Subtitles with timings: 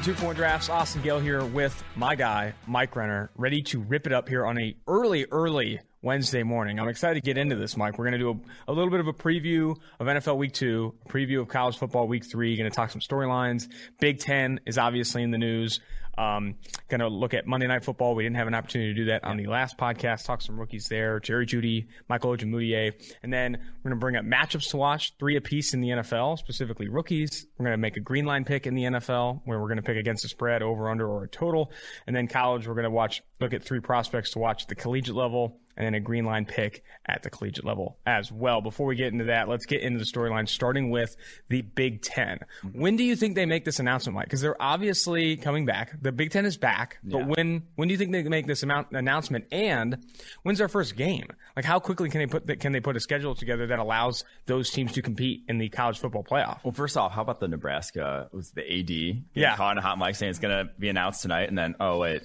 [0.00, 0.70] Welcome to Two for One Drafts.
[0.70, 4.58] Austin Gayle here with my guy Mike Renner, ready to rip it up here on
[4.58, 6.80] a early, early Wednesday morning.
[6.80, 7.98] I'm excited to get into this, Mike.
[7.98, 10.94] We're going to do a, a, little bit of a preview of NFL Week Two,
[11.06, 12.56] preview of college football Week Three.
[12.56, 13.68] Going to talk some storylines.
[14.00, 15.80] Big Ten is obviously in the news.
[16.20, 16.56] Um,
[16.88, 18.14] going to look at Monday Night Football.
[18.14, 20.26] We didn't have an opportunity to do that on the last podcast.
[20.26, 21.18] Talk some rookies there.
[21.18, 22.92] Jerry Jeudy, Michael Ojemudia.
[23.22, 26.36] And then we're going to bring up matchups to watch, three apiece in the NFL,
[26.36, 27.46] specifically rookies.
[27.56, 29.82] We're going to make a green line pick in the NFL where we're going to
[29.82, 31.72] pick against a spread, over, under, or a total.
[32.06, 34.74] And then college, we're going to watch, look at three prospects to watch at the
[34.74, 38.60] collegiate level and then a green line pick at the collegiate level as well.
[38.60, 41.16] Before we get into that, let's get into the storyline, starting with
[41.48, 42.40] the Big Ten.
[42.74, 44.26] When do you think they make this announcement, Mike?
[44.26, 45.92] Because they're obviously coming back.
[46.02, 47.24] The Big Ten is back, but yeah.
[47.24, 49.46] when when do you think they make this amount, announcement?
[49.50, 50.04] And
[50.42, 51.28] when's their first game?
[51.56, 54.68] Like, how quickly can they put can they put a schedule together that allows those
[54.68, 56.62] teams to compete in the college football playoff?
[56.62, 58.28] Well, first off, how about the Nebraska?
[58.32, 61.22] Was the AD yeah caught in a hot mic saying it's going to be announced
[61.22, 62.20] tonight, and then oh wait,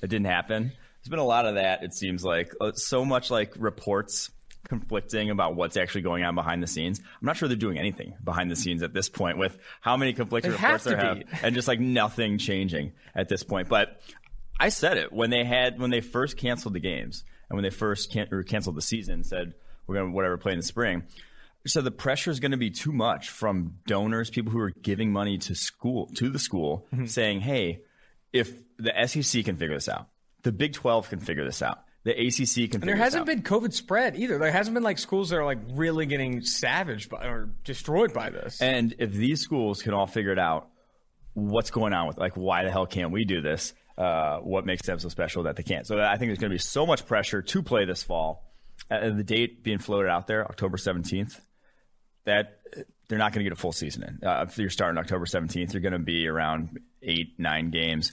[0.00, 0.72] it didn't happen.
[1.04, 1.82] There's been a lot of that.
[1.82, 4.30] It seems like uh, so much like reports
[4.68, 6.98] conflicting about what's actually going on behind the scenes.
[6.98, 10.14] I'm not sure they're doing anything behind the scenes at this point with how many
[10.14, 13.68] conflicting they reports there have, and just like nothing changing at this point.
[13.68, 14.00] But
[14.58, 17.70] I said it when they had when they first canceled the games and when they
[17.70, 19.52] first can- or canceled the season, said
[19.86, 21.02] we're going to whatever play in the spring.
[21.66, 25.12] So the pressure is going to be too much from donors, people who are giving
[25.12, 27.06] money to school to the school, mm-hmm.
[27.06, 27.82] saying, "Hey,
[28.32, 30.08] if the SEC can figure this out,
[30.44, 31.80] the Big 12 can figure this out.
[32.04, 32.44] The ACC can.
[32.44, 32.72] Figure out.
[32.74, 34.38] And there hasn't been COVID spread either.
[34.38, 38.30] There hasn't been like schools that are like really getting savaged by, or destroyed by
[38.30, 38.60] this.
[38.60, 40.68] And if these schools can all figure it out,
[41.32, 43.72] what's going on with like why the hell can't we do this?
[43.96, 45.86] Uh, what makes them so special that they can't?
[45.86, 48.52] So I think there's going to be so much pressure to play this fall.
[48.90, 51.40] Uh, the date being floated out there, October 17th,
[52.26, 52.58] that
[53.08, 54.28] they're not going to get a full season in.
[54.28, 58.12] Uh, if you're starting October 17th, you're going to be around eight, nine games.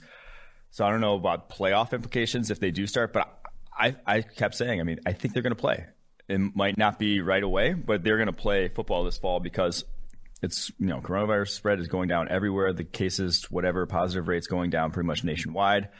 [0.72, 3.28] So I don't know about playoff implications if they do start, but
[3.78, 5.84] I, I kept saying, I mean, I think they're going to play.
[6.28, 9.84] It might not be right away, but they're going to play football this fall because
[10.42, 12.72] it's, you know, coronavirus spread is going down everywhere.
[12.72, 15.90] The cases, whatever, positive rates going down pretty much nationwide.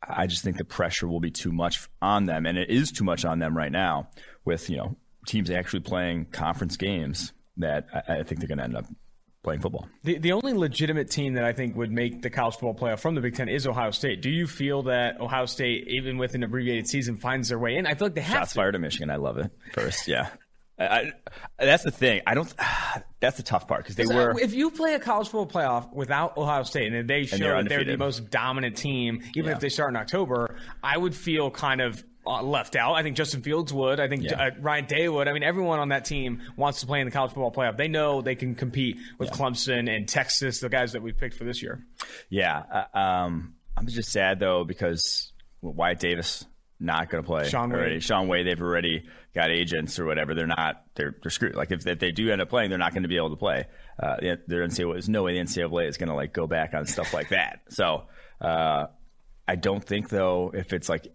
[0.00, 3.04] I just think the pressure will be too much on them, and it is too
[3.04, 4.10] much on them right now
[4.44, 4.96] with, you know,
[5.26, 8.86] teams actually playing conference games that I, I think they're going to end up
[9.42, 9.88] playing football.
[10.04, 13.14] The the only legitimate team that I think would make the college football playoff from
[13.14, 14.22] the Big Ten is Ohio State.
[14.22, 17.86] Do you feel that Ohio State, even with an abbreviated season, finds their way in?
[17.86, 18.56] I feel like they have Shots to.
[18.56, 19.10] fired to Michigan.
[19.10, 19.50] I love it.
[19.72, 20.30] First, yeah.
[20.78, 21.12] I,
[21.58, 22.22] I, that's the thing.
[22.26, 22.52] I don't.
[23.20, 24.40] That's the tough part because they were.
[24.40, 27.62] If you play a college football playoff without Ohio State and they show and they're
[27.62, 29.56] that they're the most dominant team, even yeah.
[29.56, 32.94] if they start in October, I would feel kind of left out.
[32.94, 34.00] I think Justin Fields would.
[34.00, 34.40] I think yeah.
[34.40, 35.28] uh, Ryan Day would.
[35.28, 37.76] I mean, everyone on that team wants to play in the college football playoff.
[37.76, 39.36] They know they can compete with yeah.
[39.36, 41.84] Clemson and Texas, the guys that we've picked for this year.
[42.28, 42.62] Yeah.
[42.94, 45.32] Uh, um, I'm just sad, though, because
[45.62, 46.44] Wyatt Davis
[46.78, 47.94] not going to play Sean already.
[47.94, 48.02] Wade.
[48.02, 49.04] Shaun Wade, they've already
[49.34, 50.34] got agents or whatever.
[50.34, 50.82] They're not.
[50.94, 51.54] They're, they're screwed.
[51.54, 53.36] Like if, if they do end up playing, they're not going to be able to
[53.36, 53.66] play.
[54.02, 56.86] Uh, their NCAA, there's no way the NCAA is going to like go back on
[56.86, 57.60] stuff like that.
[57.68, 58.04] So
[58.40, 58.86] uh,
[59.46, 61.12] I don't think though if it's like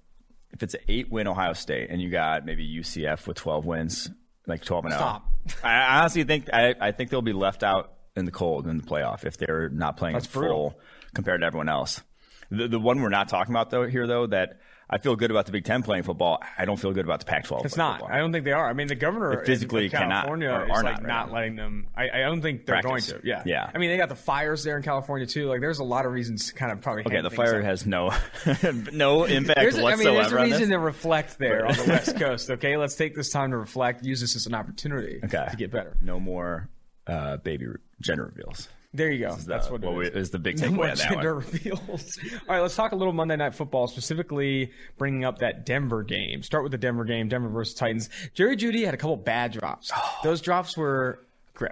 [0.55, 4.09] if it's an eight win Ohio State and you got maybe UCF with 12 wins,
[4.47, 4.99] like 12 and 0.
[4.99, 5.31] Stop.
[5.63, 8.83] I honestly think I, I think they'll be left out in the cold in the
[8.83, 10.79] playoff if they're not playing That's full brutal.
[11.13, 12.01] compared to everyone else.
[12.49, 15.47] The, the one we're not talking about though here though that I feel good about
[15.47, 16.41] the Big Ten playing football.
[16.57, 17.65] I don't feel good about the Pac-12.
[17.65, 17.99] It's not.
[17.99, 18.15] Football.
[18.15, 18.69] I don't think they are.
[18.69, 21.55] I mean, the governor they physically California cannot, is are like not, right not letting
[21.55, 21.87] them.
[21.95, 23.11] I, I, don't think they're Practice.
[23.11, 23.27] going to.
[23.27, 23.71] Yeah, yeah.
[23.73, 25.47] I mean, they got the fires there in California too.
[25.47, 27.03] Like, there's a lot of reasons to kind of probably.
[27.05, 27.63] Okay, the fire up.
[27.63, 28.11] has no
[28.91, 29.89] no impact there's a, whatsoever.
[29.89, 32.49] I mean, there's a reason to reflect there on the West Coast.
[32.51, 34.05] Okay, let's take this time to reflect.
[34.05, 35.47] Use this as an opportunity okay.
[35.49, 35.97] to get better.
[36.01, 36.69] No more
[37.07, 37.67] uh, baby
[38.01, 38.69] gender reveals.
[38.95, 39.35] There you go.
[39.35, 40.15] That's what, what is.
[40.15, 41.45] is the big takeaway that gender one.
[41.45, 42.19] reveals.
[42.33, 46.43] All right, let's talk a little Monday Night Football, specifically bringing up that Denver game.
[46.43, 48.09] Start with the Denver game, Denver versus Titans.
[48.33, 49.91] Jerry Jeudy had a couple bad drops.
[49.95, 50.19] Oh.
[50.23, 51.19] Those drops were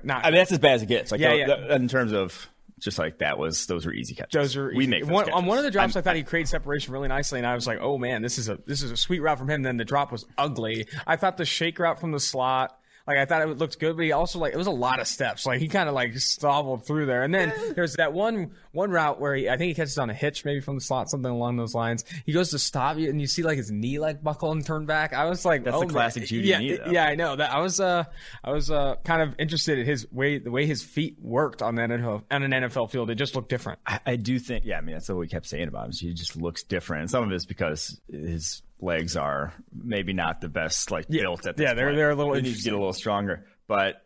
[0.03, 0.25] not.
[0.25, 1.11] I mean, that's as bad as it gets.
[1.11, 1.45] Like, Yeah, the- yeah.
[1.47, 2.49] the- in terms of
[2.83, 4.33] just like that was those were easy catches.
[4.33, 5.95] Those are we make one, on one of the drops.
[5.95, 8.49] i thought he created separation really nicely, and I was like, "Oh man, this is
[8.49, 10.87] a this is a sweet route from him." Then the drop was ugly.
[11.07, 12.77] I thought the shake route from the slot.
[13.05, 15.07] Like I thought it looked good, but he also like it was a lot of
[15.07, 15.45] steps.
[15.45, 19.19] Like he kind of like stumbled through there, and then there's that one one route
[19.19, 21.57] where he I think he catches on a hitch maybe from the slot, something along
[21.57, 22.05] those lines.
[22.25, 24.85] He goes to stop you, and you see like his knee like buckle and turn
[24.85, 25.13] back.
[25.13, 26.23] I was like, That's oh, the classic.
[26.23, 26.91] Jeudy yeah, knee, though.
[26.91, 27.51] Yeah, I know that.
[27.51, 28.05] I was uh
[28.41, 31.75] I was uh kind of interested in his way the way his feet worked on
[31.75, 33.09] that NFL, on an NFL field.
[33.09, 33.79] It just looked different.
[33.85, 35.91] I, I do think, yeah, I mean, that's what we kept saying about him.
[35.91, 37.01] He just looks different.
[37.01, 41.45] And some of it is because his legs are maybe not the best, like built
[41.47, 41.97] at this Yeah, they're- point.
[41.97, 43.45] they're a little They need to get a little stronger.
[43.67, 44.05] But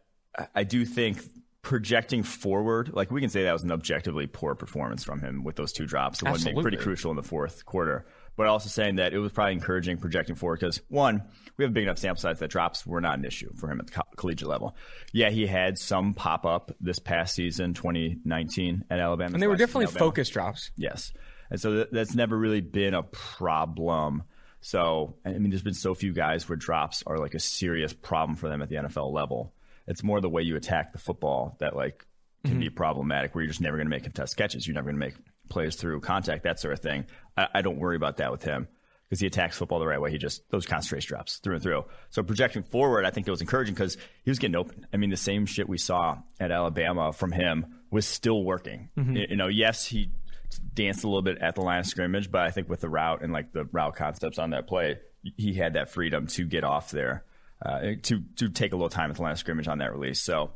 [0.55, 1.19] I- do think
[1.63, 5.55] projecting forward, like we can say that was an objectively poor performance from him with
[5.57, 6.19] those two drops.
[6.19, 8.05] The one being pretty crucial in the fourth quarter.
[8.37, 11.23] But also saying that it was probably encouraging projecting forward because one,
[11.57, 13.79] we have a big enough sample size that drops were not an issue for him
[13.79, 14.77] at the co- collegiate level.
[15.11, 19.55] Yeah, he had some pop up this past season, 2019 at Alabama, and they were
[19.55, 20.69] definitely focus drops.
[20.77, 21.13] Yes,
[21.49, 24.21] and so th- that's never really been a problem.
[24.61, 28.35] So I mean, there's been so few guys where drops are like a serious problem
[28.35, 29.53] for them at the NFL level.
[29.87, 32.05] It's more the way you attack the football that like
[32.43, 32.61] can mm-hmm.
[32.61, 34.67] be problematic, where you're just never going to make contest catches.
[34.67, 35.15] You're never going to make
[35.49, 37.05] plays through contact, that sort of thing.
[37.35, 38.67] I, I don't worry about that with him
[39.07, 40.11] because he attacks football the right way.
[40.11, 41.85] He just those concentration drops through and through.
[42.09, 44.85] So projecting forward, I think it was encouraging because he was getting open.
[44.93, 48.89] I mean, the same shit we saw at Alabama from him was still working.
[48.97, 49.15] Mm-hmm.
[49.15, 50.09] You know, yes, he
[50.73, 53.21] danced a little bit at the line of scrimmage, but I think with the route
[53.21, 54.99] and like the route concepts on that play,
[55.35, 57.23] he had that freedom to get off there,
[57.65, 60.21] uh, to to take a little time at the line of scrimmage on that release.
[60.21, 60.51] So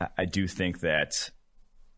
[0.00, 1.30] I, I do think that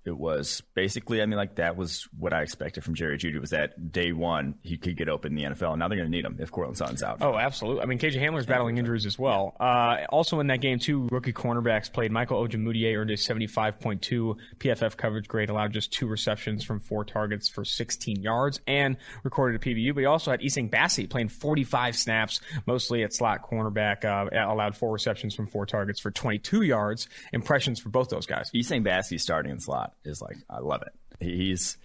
[0.05, 3.51] it was basically, I mean, like that was what I expected from Jerry Jeudy was
[3.51, 5.73] that day one he could get open in the NFL.
[5.73, 7.19] And now they're going to need him if Courtland Sutton's out.
[7.21, 7.83] Oh, absolutely.
[7.83, 9.57] I mean, KJ Hamler's battling injuries as well.
[9.61, 12.13] Uh, also in that game, two rookie cornerbacks played.
[12.13, 17.49] Michael Ojemudia earned a 75.2 PFF coverage grade, allowed just two receptions from four targets
[17.49, 19.95] for 16 yards, and recorded a PBU.
[19.95, 24.77] But he also had Essang Bassey playing 45 snaps, mostly at slot cornerback, uh, allowed
[24.77, 27.07] four receptions from four targets for 22 yards.
[27.35, 28.51] Impressions for both those guys.
[28.55, 31.25] Essang Bassey starting in slot is like I love it.
[31.25, 31.77] He's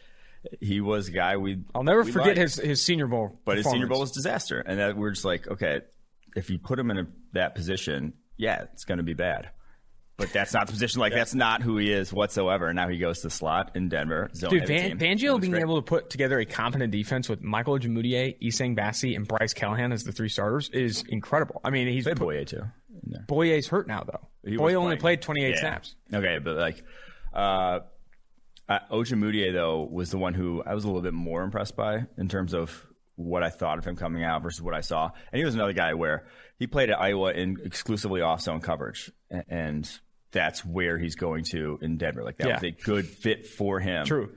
[0.59, 1.59] he was a guy we.
[1.73, 2.37] I'll never forget liked.
[2.37, 5.47] his his Senior Bowl, but his Senior Bowl was disaster, and that we're just like,
[5.47, 5.81] okay,
[6.35, 9.49] if you put him in a, that position, yeah, it's going to be bad.
[10.17, 11.01] But that's not the position.
[11.01, 11.19] Like yeah.
[11.19, 12.67] that's not who he is whatsoever.
[12.67, 14.29] And now he goes to slot in Denver.
[14.33, 15.61] Dude, Van, Fangio being great.
[15.61, 19.91] able to put together a competent defense with Michael Ojemudia, Essang Bassey, and Bryce Callahan
[19.91, 21.59] as the three starters is incredible.
[21.65, 22.63] I mean, he's Bouye too.
[23.27, 24.25] Bouye's hurt now though.
[24.49, 25.59] He Bouye only played 28 yeah.
[25.59, 25.95] snaps.
[26.13, 26.81] Okay, but like.
[27.33, 27.81] Uh,
[28.67, 32.27] uh, though, was the one who I was a little bit more impressed by in
[32.27, 32.85] terms of
[33.15, 35.11] what I thought of him coming out versus what I saw.
[35.31, 36.25] And he was another guy where
[36.59, 39.11] he played at Iowa in exclusively off zone coverage.
[39.49, 39.89] And
[40.31, 42.23] that's where he's going to in Denver.
[42.23, 42.53] Like that yeah.
[42.55, 44.05] was a good fit for him.
[44.05, 44.31] True.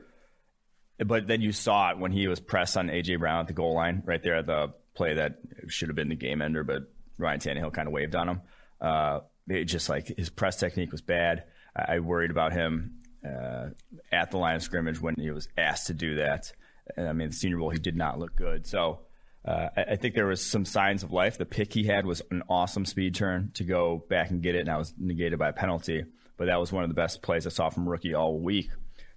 [0.98, 3.74] But then you saw it when he was pressed on AJ Brown at the goal
[3.74, 5.38] line, right there at the play that
[5.68, 6.82] should have been the game ender, but
[7.18, 8.40] Ryan Tannehill kind of waved on him.
[8.80, 11.44] Uh, it just like his press technique was bad.
[11.74, 13.68] I, I worried about him uh,
[14.12, 16.52] at the line of scrimmage when he was asked to do that.
[16.96, 18.66] I mean, the Senior Bowl, he did not look good.
[18.66, 19.00] So
[19.44, 21.38] uh, I, I, think there was some signs of life.
[21.38, 24.60] The pick he had was an awesome speed turn to go back and get it,
[24.60, 26.04] and that was negated by a penalty.
[26.36, 28.70] But that was one of the best plays I saw from rookie all week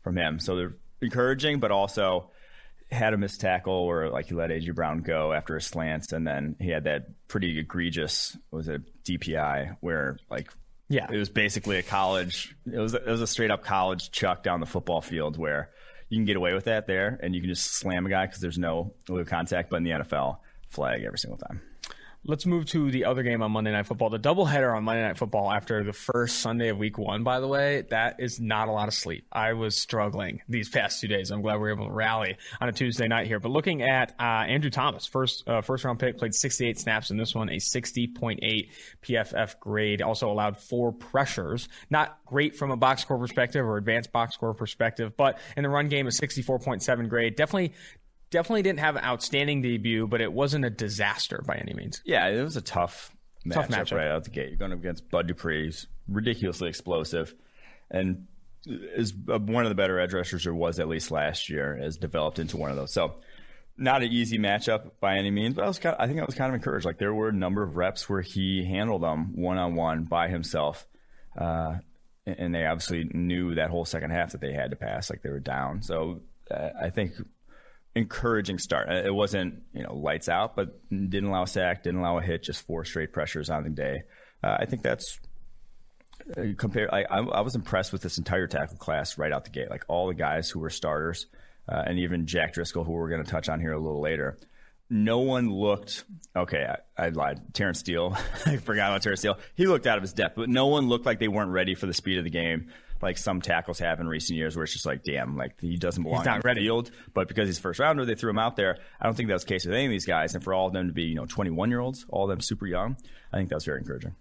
[0.03, 0.39] from him.
[0.39, 2.31] So they're encouraging, but also
[2.91, 6.25] had a missed tackle or like he let AJ Brown go after a slant, and
[6.25, 10.51] then he had that pretty egregious was it DPI where like
[10.91, 12.55] yeah, it was basically a college.
[12.71, 15.69] It was it was a straight up college chuck down the football field where
[16.09, 18.41] you can get away with that there, and you can just slam a guy because
[18.41, 18.93] there's no
[19.25, 19.69] contact.
[19.69, 21.61] But in the NFL, flag every single time.
[22.23, 24.11] Let's move to the other game on Monday Night Football.
[24.11, 27.23] The doubleheader on Monday Night Football after the first Sunday of Week One.
[27.23, 29.25] By the way, that is not a lot of sleep.
[29.31, 31.31] I was struggling these past two days.
[31.31, 33.39] I'm glad we were able to rally on a Tuesday night here.
[33.39, 37.17] But looking at uh, Andrew Thomas, first uh, first round pick, played 68 snaps in
[37.17, 38.69] this one, a 60.8
[39.01, 40.03] PFF grade.
[40.03, 41.69] Also allowed four pressures.
[41.89, 45.69] Not great from a box score perspective or advanced box score perspective, but in the
[45.69, 47.35] run game, a 64.7 grade.
[47.35, 47.73] Definitely
[48.31, 52.01] definitely didn't have an outstanding debut, but it wasn't a disaster by any means.
[52.03, 53.15] Yeah, it was a tough,
[53.51, 53.97] tough matchup, matchup.
[53.97, 54.49] right out the gate.
[54.49, 57.35] You're going up against Bud Dupree, who's ridiculously explosive,
[57.91, 58.25] and
[58.65, 61.77] is one of the better edge rushers there was at least last year.
[61.77, 62.93] Has developed into one of those.
[62.93, 63.15] So
[63.77, 66.25] not an easy matchup by any means, but I was kind of, I think I
[66.25, 66.85] was kind of encouraged.
[66.85, 70.27] Like there were a number of reps where he handled them one on one by
[70.27, 70.85] himself.
[71.37, 71.77] Uh,
[72.25, 75.29] and they obviously knew that whole second half that they had to pass, like they
[75.29, 75.81] were down.
[75.81, 76.21] So
[76.51, 77.13] uh, I think
[77.95, 78.89] encouraging start.
[78.89, 82.21] Uh, it wasn't you know lights out, but didn't allow a sack, didn't allow a
[82.21, 84.03] hit, just four straight pressures on the day.
[84.43, 85.19] Uh, I think that's
[86.37, 86.93] uh, compare.
[86.93, 89.69] I, I, was impressed with this entire tackle class right out the gate.
[89.69, 91.27] Like all the guys who were starters,
[91.67, 94.37] uh, and even Jack Driscoll, who we're going to touch on here a little later.
[94.89, 96.03] No one looked
[96.35, 96.67] okay.
[96.97, 97.53] I, I lied.
[97.53, 99.37] Terence Steele, I forgot about Terence Steele.
[99.55, 101.85] He looked out of his depth, but no one looked like they weren't ready for
[101.85, 102.69] the speed of the game
[103.01, 106.03] like some tackles have in recent years, where it's just like, damn, like he doesn't
[106.03, 106.61] belong he's not ready.
[106.61, 106.91] field.
[107.13, 108.77] But because he's first rounder, they threw him out there.
[108.99, 110.35] I don't think that was the case with any of these guys.
[110.35, 112.41] And for all of them to be, you know, 21 year olds, all of them
[112.41, 112.97] super young,
[113.31, 114.15] I think that was very encouraging.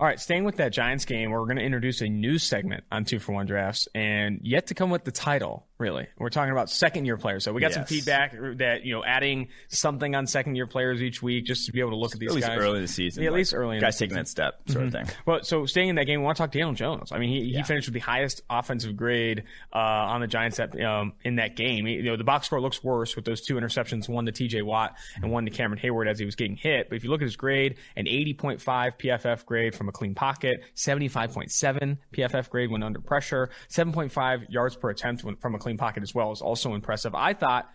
[0.00, 3.04] All right, staying with that Giants game, we're going to introduce a new segment on
[3.04, 6.06] Two for One Drafts, and yet to come with the title really.
[6.18, 7.44] We're talking about second year players.
[7.44, 11.22] So we got some feedback that, you know, adding something on second year players each
[11.22, 12.58] week just to be able to look at these At least guys.
[12.58, 13.22] early in the season.
[13.22, 15.06] Yeah, at like, least early in Guys the taking that step, sort of thing.
[15.26, 17.12] Well, so staying in that game, we want to talk to Daniel Jones.
[17.12, 17.62] I mean, he, he Yeah.
[17.64, 21.86] finished with the highest offensive grade uh, on the Giants at, um, in that game.
[21.86, 24.62] You know, the box score looks worse with those two interceptions, one to T.J.
[24.62, 26.88] Watt and one to Cameron Heyward as he was getting hit.
[26.88, 28.58] But if you look at his grade, an 80.5
[28.98, 34.90] PFF grade from a clean pocket, 75.7 PFF grade when under pressure, 7.5 yards per
[34.90, 37.14] attempt when, from a clean pocket as well is also impressive.
[37.14, 37.68] I thought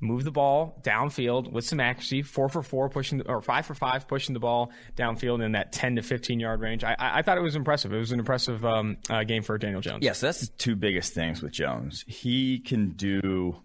[0.00, 4.08] move the ball downfield with some accuracy, four for four pushing, or five for five
[4.08, 6.82] pushing the ball downfield in that 10 to 15 yard range.
[6.82, 7.92] I, I thought it was impressive.
[7.92, 10.02] It was an impressive um, uh, game for Daniel Jones.
[10.02, 12.04] Yeah, so that's the two biggest things with Jones.
[12.06, 13.56] He can do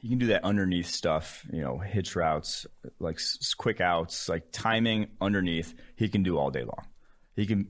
[0.00, 2.66] You can do that underneath stuff, you know, hitch routes,
[3.00, 3.18] like
[3.56, 5.74] quick outs, like timing underneath.
[5.96, 6.86] He can do all day long.
[7.34, 7.66] He can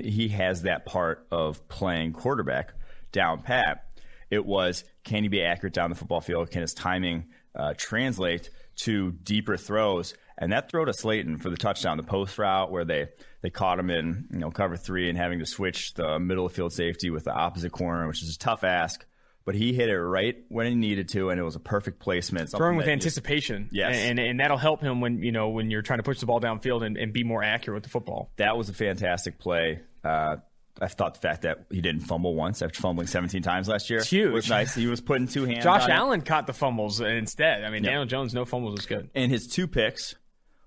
[0.00, 2.72] he has that part of playing quarterback
[3.10, 3.84] down pat.
[4.32, 6.50] It was can he be accurate down the football field?
[6.50, 10.14] Can his timing uh, translate to deeper throws?
[10.38, 13.08] And that throw to Slayton for the touchdown, the post route where they
[13.42, 16.52] they caught him in you know cover three and having to switch the middle of
[16.52, 19.04] field safety with the opposite corner, which is a tough ask.
[19.44, 22.50] But he hit it right when he needed to, and it was a perfect placement.
[22.50, 23.96] Throwing with just- anticipation, Yes.
[23.96, 26.26] and, and and that'll help him when you know when you're trying to push the
[26.26, 28.30] ball downfield and, and be more accurate with the football.
[28.36, 29.80] that was a fantastic play.
[30.02, 30.36] Uh,
[30.80, 34.02] I thought the fact that he didn't fumble once after fumbling 17 times last year
[34.02, 34.32] huge.
[34.32, 34.74] was nice.
[34.74, 35.64] He was putting two hands.
[35.64, 35.94] Josh on it.
[35.94, 37.64] Allen caught the fumbles instead.
[37.64, 39.10] I mean, Daniel Jones no fumbles was good.
[39.14, 40.14] and his two picks,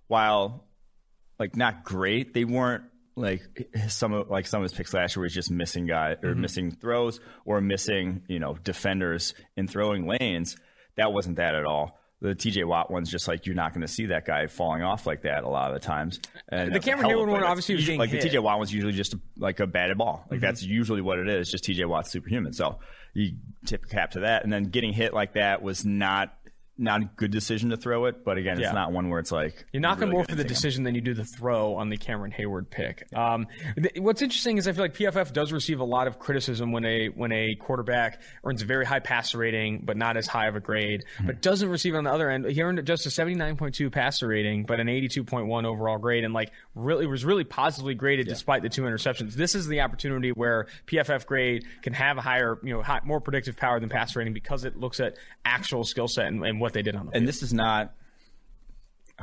[0.07, 0.65] while
[1.39, 2.83] like not great, they weren't
[3.15, 3.41] like
[3.87, 6.41] some of like some of his picks last year was just missing guy or mm-hmm.
[6.41, 10.55] missing throws or missing you know defenders in throwing lanes.
[10.97, 11.99] That wasn't that at all.
[12.21, 15.05] The TJ Watt one's just like you're not going to see that guy falling off
[15.05, 16.19] like that a lot of the times.
[16.49, 17.41] And The Cameron hell of a Heyward play.
[17.41, 18.21] one obviously was usually- like hit.
[18.21, 18.29] Mm-hmm.
[18.31, 20.25] the TJ Watt one's usually just a, like a batted ball.
[20.31, 21.51] Like that's usually what it is.
[21.51, 22.53] Just TJ Watt's superhuman.
[22.53, 22.79] So
[23.13, 23.33] you
[23.65, 26.33] tip cap to that, and then getting hit like that was not
[26.77, 28.23] not a good decision to throw it.
[28.25, 28.65] But again, Yeah.
[28.67, 30.47] it's not one where it's like You're knocking really more for the him.
[30.47, 33.07] decision than you do the throw on the Cameron Heyward pick.
[33.15, 33.47] Um,
[33.81, 36.83] th- what's interesting is I feel like PFF does receive a lot of criticism when
[36.85, 40.55] a when a quarterback earns a very high passer rating but not as high of
[40.55, 41.27] a grade, Hmm.
[41.27, 42.45] but doesn't receive it on the other end.
[42.45, 47.07] He earned just a 79.2 passer rating, but an 82.1 overall grade, and like really
[47.07, 49.33] was really positively graded despite the two interceptions.
[49.33, 53.21] This is the opportunity where PFF grade can have a higher, you know, high, more
[53.21, 55.15] predictive power than passer rating because it looks at
[55.45, 57.21] actual skill set and, and what they did on the field.
[57.21, 57.93] And this is not.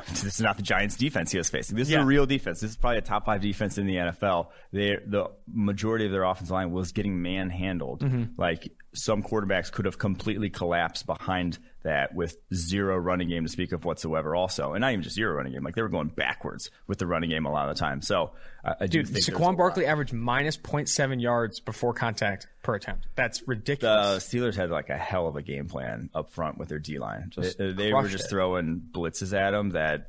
[0.08, 1.76] This is not the Giants' defense he was facing.
[1.76, 2.60] This is a real defense.
[2.60, 4.46] This is probably a top five defense in the NFL.
[4.72, 8.00] They, the majority of their offensive line was getting manhandled.
[8.00, 8.40] Mm-hmm.
[8.40, 13.72] Like some quarterbacks could have completely collapsed behind that with zero running game to speak
[13.72, 14.36] of whatsoever.
[14.36, 15.64] Also, and not even just zero running game.
[15.64, 18.02] Like they were going backwards with the running game a lot of the time.
[18.02, 18.32] So
[18.64, 19.56] I, I do Dude, think Saquon.
[19.56, 23.06] Barkley averaged minus 0.7 yards before contact per attempt.
[23.14, 24.28] That's the ridiculous.
[24.28, 27.30] Steelers had like a hell of a game plan up front with their D line.
[27.30, 28.28] Just They, they were just it.
[28.28, 30.08] throwing blitzes at him that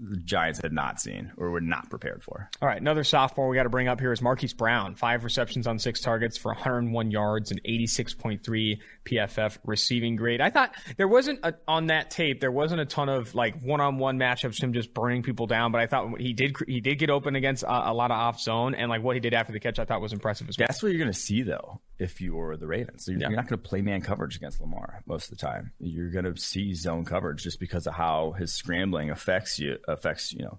[0.00, 2.48] the Giants had not seen or were not prepared for.
[2.62, 4.94] All right, another sophomore we got to bring up here is Marquise Brown.
[4.94, 10.40] Five receptions on six targets for 101 yards and 86.3 PFF receiving grade.
[10.40, 12.40] I thought there wasn't a, on that tape.
[12.40, 15.72] There wasn't a ton of like one-on-one matchups, him just burning people down.
[15.72, 18.40] But I thought he did he did get open against a, a lot of off
[18.40, 20.66] zone, and like what he did after the catch, I thought was impressive as well.
[20.68, 23.04] That's what you're going to see though if you're the Ravens.
[23.04, 23.28] So you're, Yeah.
[23.28, 25.72] you're not going to play man coverage against Lamar most of the time.
[25.80, 29.78] You're going to see zone coverage just because of how his scrambling affects you.
[29.88, 30.58] Affects you know.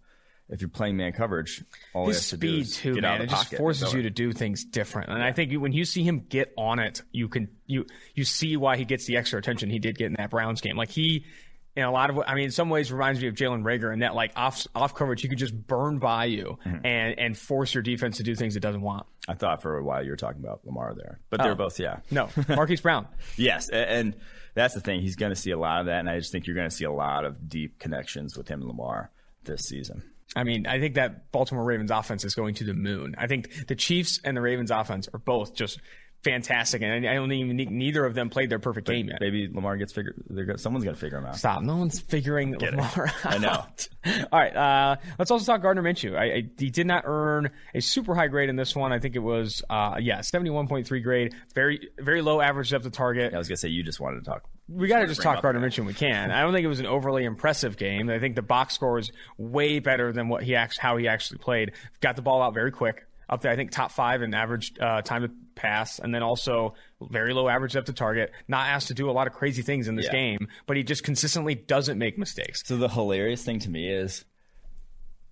[0.51, 3.27] If you're playing man coverage, all he his to speed is too, get out man.
[3.27, 5.11] It just forces you to do things different.
[5.11, 8.57] And I think when you see him get on it, you can you you see
[8.57, 10.75] why he gets the extra attention he did get in that Browns game.
[10.75, 11.23] Like he,
[11.75, 13.99] in a lot of, I mean, in some ways reminds me of Jalen Reagor in
[13.99, 16.83] that like off off coverage, he could just burn by you Mm-hmm.
[16.83, 19.05] and and force your defense to do things it doesn't want.
[19.29, 21.43] I thought for a while you were talking about Lamar there, but Oh.
[21.43, 21.99] they're both yeah.
[22.09, 23.07] No, Marquise Brown.
[23.37, 24.15] Yes, and
[24.55, 25.01] that's the thing.
[25.01, 26.75] He's going to see a lot of that, and I just think you're going to
[26.75, 29.11] see a lot of deep connections with him and Lamar
[29.43, 30.01] this season.
[30.35, 33.15] I mean, I think that Baltimore Ravens offense is going to the moon.
[33.17, 35.79] I think the Chiefs and the Ravens offense are both just
[36.23, 39.19] fantastic, and I don't even neither of them played their perfect game yet.
[39.21, 40.15] Maybe Lamar gets figured.
[40.57, 41.37] Someone's going to figure him out.
[41.37, 41.61] Stop.
[41.61, 42.61] No one's figuring it.
[42.61, 43.25] Lamar out.
[43.25, 43.65] I know.
[44.31, 44.55] All right.
[44.55, 46.17] Uh, let's also talk Gardner Minshew.
[46.17, 48.91] I, I, he did not earn a super high grade in this one.
[48.91, 51.35] I think it was, uh, yeah, 71.3 grade.
[51.53, 53.33] Very, very low average depth of target.
[53.33, 54.43] I was going to say you just wanted to talk.
[54.67, 56.29] We got to just talk Gardner Minshew we can.
[56.29, 58.07] I don't think it was an overly impressive game.
[58.09, 61.39] I think the box score is way better than what he act- how he actually
[61.39, 61.71] played.
[62.01, 63.05] Got the ball out very quick.
[63.29, 66.73] Up there, I think top five in average uh, time to pass, and then also
[66.99, 68.31] very low average depth to target.
[68.47, 70.13] Not asked to do a lot of crazy things in this Yeah.
[70.13, 72.63] game, but he just consistently doesn't make mistakes.
[72.65, 74.25] So the hilarious thing to me is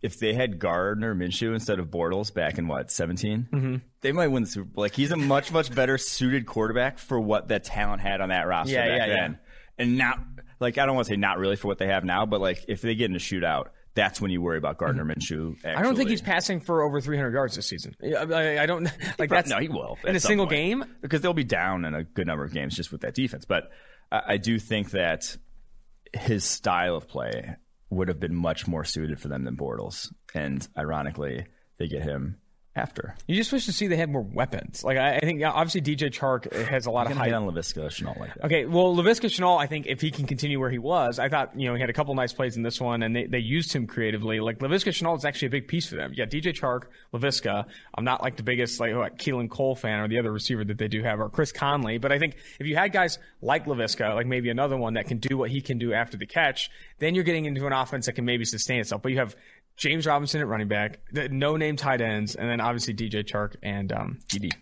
[0.02, 3.76] if they had Gardner Minshew instead of Bortles back in what 17, mm-hmm.
[4.02, 4.84] they might win the Super Bowl.
[4.84, 8.48] Like he's a much much better suited quarterback for what that talent had on that
[8.48, 9.40] roster Yeah, back yeah, then,
[9.78, 10.20] and not
[10.60, 12.66] like I don't want to say not really for what they have now, but like
[12.68, 15.56] if they get in a shootout, that's when you worry about Gardner Minshew.
[15.56, 15.70] Actually.
[15.72, 15.80] Mm-hmm.
[15.80, 17.96] I don't think he's passing for over 300 yards this season.
[18.02, 18.84] I, I- don't
[19.20, 20.56] like that's no, he will in a single point.
[20.56, 20.86] game.
[21.02, 23.44] because they'll be down in a good number of games just with that defense.
[23.46, 23.70] But
[24.12, 25.36] I, I do think that
[26.14, 27.56] his style of play
[27.90, 31.46] would have been much more suited for them than Bortles, and ironically,
[31.80, 32.38] they get him
[32.78, 33.16] after.
[33.28, 34.84] You just wish to see they had more weapons.
[34.84, 37.34] Like I, I think obviously DJ Chark has a lot of hype.
[37.34, 38.46] on Laviska Shenault like that.
[38.46, 41.60] Okay, well, Laviska Shenault, I think if he can continue where he was, I thought,
[41.60, 43.74] you know, he had a couple nice plays in this one and they, they used
[43.74, 44.40] him creatively.
[44.40, 46.14] Like, Laviska Shenault is actually a big piece for them.
[46.16, 47.66] Yeah, DJ Chark, Laviska.
[47.96, 50.78] I'm not like the biggest, like, what, Keelan Cole fan or the other receiver that
[50.78, 51.98] they do have, or Chris Conley.
[51.98, 55.18] But I think if you had guys like Laviska, like maybe another one that can
[55.18, 56.70] do what he can do after the catch,
[57.00, 59.02] then you're getting into an offense that can maybe sustain itself.
[59.02, 59.36] But you have
[59.78, 63.56] James Robinson at running back, the no name tight ends, and then obviously DJ Chark
[63.62, 64.56] and, um, Dede,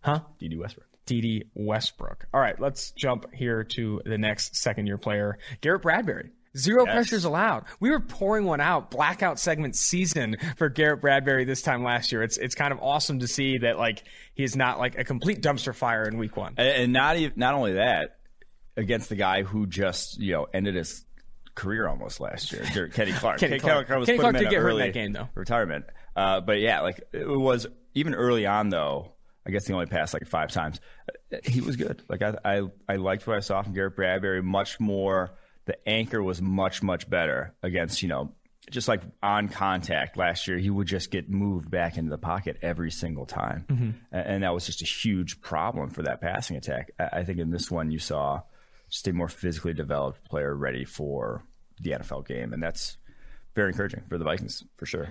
[0.00, 0.20] huh?
[0.38, 0.86] Dede Westbrook.
[1.06, 2.26] Dede Westbrook.
[2.32, 6.30] All right, let's jump here to the next second year player, Garrett Bradbury.
[6.56, 6.94] Zero Yes.
[6.94, 7.64] pressures allowed.
[7.80, 12.22] We were pouring one out, blackout segment season for Garrett Bradbury this time last year.
[12.22, 15.42] It's it's kind of awesome to see that like he is not like a complete
[15.42, 16.54] dumpster fire in week one.
[16.56, 18.18] And, and not even, not only that,
[18.76, 21.04] against the guy who just you know ended his
[21.54, 23.38] career almost last year, Kenny Clark.
[23.38, 23.88] Kenny Clark.
[23.88, 25.28] was Kenny put Clark did get hurt in that game, though.
[25.34, 29.12] Retirement, uh, but yeah, like it was even early on though.
[29.46, 30.80] I guess he only passed like five times.
[31.32, 32.02] Uh, He was good.
[32.08, 34.42] Like I, I, I liked what I saw from Garrett Bradbury.
[34.42, 35.32] Much more.
[35.66, 38.32] The anchor was much, much better against you know
[38.70, 42.56] just like on contact last year, he would just get moved back into the pocket
[42.62, 43.90] every single time, Mm-hmm.
[44.12, 46.92] And that was just a huge problem for that passing attack.
[46.98, 48.42] I think in this one you saw
[48.94, 51.42] just a more physically developed player ready for
[51.80, 52.96] the NFL game, and that's
[53.56, 55.08] very encouraging for the Vikings for sure.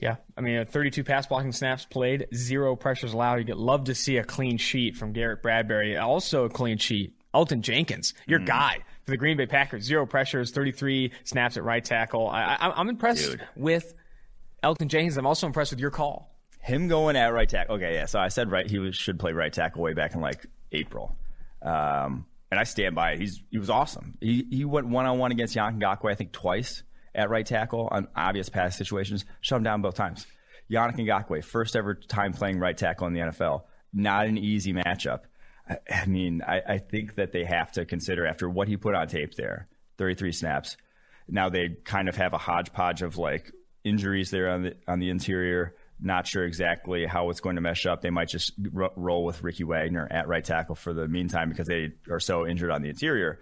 [0.00, 3.36] Yeah, I mean, uh, 32 pass blocking snaps played, zero pressures allowed.
[3.36, 5.98] You get love to see a clean sheet from Garrett Bradbury.
[5.98, 9.84] Also a clean sheet, Elgton Jenkins, your guy for the Green Bay Packers.
[9.84, 12.28] Zero pressures, 33 snaps at right tackle.
[12.28, 13.42] I, I, I'm impressed Dude.
[13.54, 13.94] with
[14.62, 15.18] Elgton Jenkins.
[15.18, 16.34] I'm also impressed with your call.
[16.60, 17.76] Him going at right tackle.
[17.76, 18.06] Okay, yeah.
[18.06, 21.16] So I said right, he was, should play right tackle way back in like April,
[21.60, 22.24] um,
[22.56, 23.20] and I stand by it.
[23.20, 24.16] He's he was awesome.
[24.18, 26.82] He he went one on one against Yank Ngakoue, I think twice
[27.14, 29.26] at right tackle on obvious pass situations.
[29.42, 30.26] Shut him down both times.
[30.70, 33.64] Yannick Ngakoue, first ever time playing right tackle in the NFL.
[33.92, 35.20] Not an easy matchup.
[35.68, 38.94] I, I mean, I, I think that they have to consider after what he put
[38.94, 40.78] on tape there, 33 snaps.
[41.28, 43.52] Now they kind of have a hodgepodge of like
[43.84, 45.75] injuries there on the on the interior.
[45.98, 48.02] Not sure exactly how it's going to mesh up.
[48.02, 51.66] They might just ro- roll with Ricky Wagner at right tackle for the meantime because
[51.66, 53.40] they are so injured on the interior.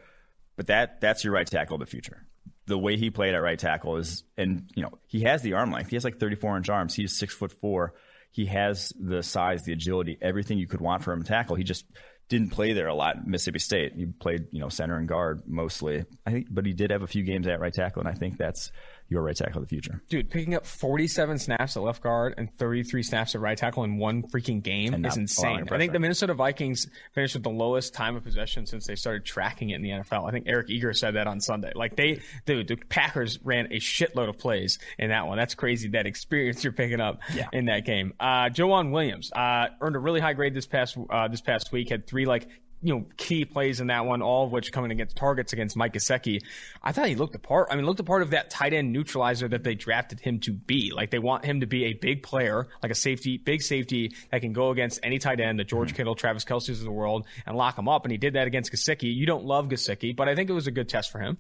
[0.57, 2.25] But that that's your right tackle of the future.
[2.67, 5.73] The way he played at right tackle is, and you know, he has the arm
[5.73, 5.91] length.
[5.91, 6.95] He has like 34 inch arms.
[6.95, 7.95] He's six foot four.
[8.31, 11.57] He has the size, the agility, everything you could want for him to tackle.
[11.57, 11.85] He just
[12.29, 13.93] didn't play there a lot Mississippi State.
[13.95, 16.05] He played, you know, center and guard mostly.
[16.27, 18.39] I think, but he did have a few games at right tackle, and I think
[18.39, 18.73] that's
[19.09, 20.03] your right tackle of the future.
[20.09, 23.99] Dude, picking up 47 snaps at left guard and 33 snaps at right tackle in
[23.99, 25.69] one freaking game And is insane.
[25.71, 29.25] I think the Minnesota Vikings finished with the lowest time of possession since they started
[29.25, 30.27] tracking it in the NFL.
[30.27, 31.73] I think Eric Eager said that on Sunday.
[31.75, 35.37] Like they, dude, the Packers ran a shitload of plays in that one.
[35.37, 35.89] That's crazy.
[35.91, 37.49] That experience you're picking up Yeah.
[37.53, 38.15] in that game.
[38.19, 41.91] Uh, Joejuan Williams uh, earned a really high grade this past uh, this past week.
[41.91, 42.49] Had three like
[42.83, 45.95] you know key plays in that one, all of which coming against targets against Mike
[45.95, 46.41] Gesicki.
[46.83, 47.69] I thought he looked the part.
[47.71, 50.53] I mean, looked the part of that tight end neutralizer that they drafted him to
[50.53, 50.93] be.
[50.95, 54.41] Like they want him to be a big player, like a safety, big safety that
[54.41, 55.97] can go against any tight end, the George mm-hmm.
[55.97, 58.05] Kittle, Travis Kelce's of the world, and lock him up.
[58.05, 59.15] And he did that against Gesicki.
[59.15, 61.39] You don't love Gesicki, but I think it was a good test for him.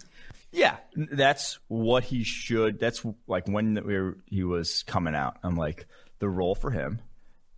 [0.53, 2.79] Yeah, that's what he should.
[2.79, 5.37] That's like when we were, he was coming out.
[5.43, 5.87] I'm like,
[6.21, 7.01] the role for him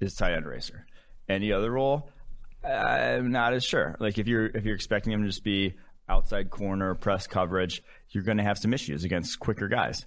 [0.01, 0.87] is tight end racer.
[1.29, 2.09] Any other role,
[2.65, 3.97] I'm not as sure.
[4.01, 5.75] Like if you're if you're expecting him to just be
[6.09, 10.07] outside corner press coverage, you're going to have some issues against quicker guys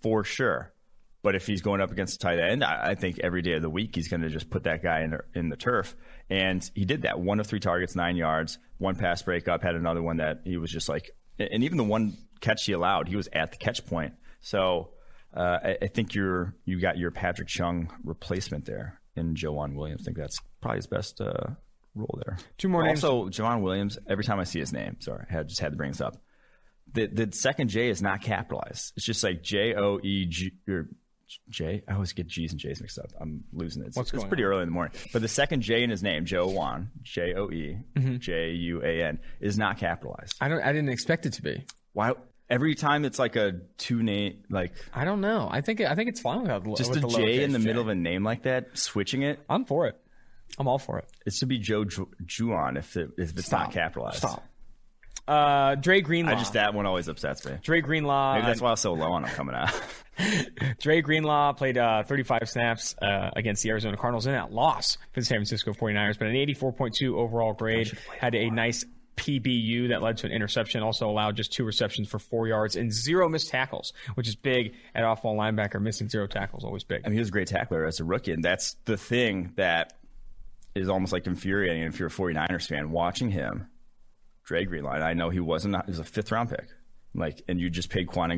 [0.00, 0.72] for sure.
[1.22, 3.62] But if he's going up against a tight end, I, I think every day of
[3.62, 5.94] the week he's going to just put that guy in, in the turf.
[6.28, 7.20] And he did that.
[7.20, 10.70] One of three targets, nine yards, one pass breakup, had another one that he was
[10.70, 14.14] just like, and even the one catch he allowed, he was at the catch point.
[14.40, 14.90] So
[15.34, 20.02] uh, I, I think you're you got your Patrick Chung replacement there in Joejuan Williams.
[20.02, 21.50] I think that's probably his best uh,
[21.94, 22.38] role there.
[22.58, 23.02] Two more names.
[23.04, 23.98] Also, Joejuan Williams.
[24.08, 26.16] Every time I see his name, sorry, I just had to bring this up.
[26.94, 28.92] The the second J is not capitalized.
[28.96, 30.88] It's just like J O E G or
[31.48, 31.82] J.
[31.88, 33.10] I always get G's and J's mixed up.
[33.20, 33.88] I'm losing it.
[33.88, 34.92] It's, What's it's going pretty early in the morning.
[35.12, 38.16] But the second J in his name, Joe Wan, J O E Mm-hmm.
[38.18, 40.36] J U A N, is not capitalized.
[40.40, 40.62] I don't.
[40.62, 41.64] I didn't expect it to be.
[41.94, 42.12] Why?
[42.50, 45.48] Every time it's like a two name, like I don't know.
[45.50, 47.64] I think I think it's fine without just with a the J in the J.
[47.64, 49.40] middle of a name like that, switching it.
[49.48, 49.98] I'm for it.
[50.58, 51.06] I'm all for it.
[51.26, 52.10] It should be Joe Ju-
[52.40, 54.18] Juan if, it, if it's not capitalized.
[54.18, 54.44] Stop.
[55.26, 56.32] Uh, Dre Greenlaw.
[56.32, 57.52] I just that one always upsets me.
[57.62, 58.34] Dre Greenlaw.
[58.34, 59.72] Maybe that's why I was so low on him coming out.
[60.80, 65.20] Dre Greenlaw played uh, 35 snaps uh, against the Arizona Cardinals in that loss for
[65.20, 67.96] the San Francisco 49ers, but an 84.2 overall grade.
[68.18, 68.84] Had a nice
[69.16, 70.82] PBU that led to an interception.
[70.82, 74.74] Also allowed just two receptions for four yards and zero missed tackles, which is big
[74.94, 75.80] at off-ball linebacker.
[75.80, 77.02] Missing zero tackles always big.
[77.04, 79.92] I mean, he was a great tackler as a rookie, and that's the thing that
[80.74, 83.68] is almost like infuriating if you're a 49ers fan watching him.
[84.44, 86.66] Dre Greenlaw, I know he wasn't, he was a fifth round pick.
[87.14, 88.32] Like, and you just paid Kwon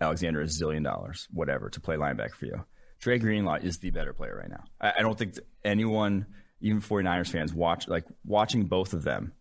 [0.00, 2.64] Alexander a zillion dollars, whatever, to play linebacker for you.
[2.98, 4.64] Dre Greenlaw is the better player right now.
[4.80, 6.26] I, I don't think anyone,
[6.60, 9.32] even 49ers fans, watch like watching both of them.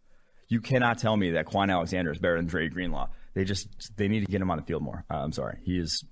[0.47, 3.09] You cannot tell me that Kwon Alexander is better than Dre Greenlaw.
[3.33, 5.03] They just they need to get him on the field more.
[5.09, 6.03] Uh, I'm sorry, he is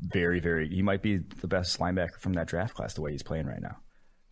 [0.00, 0.68] very, very.
[0.68, 3.60] He might be the best linebacker from that draft class the way he's playing right
[3.60, 3.78] now.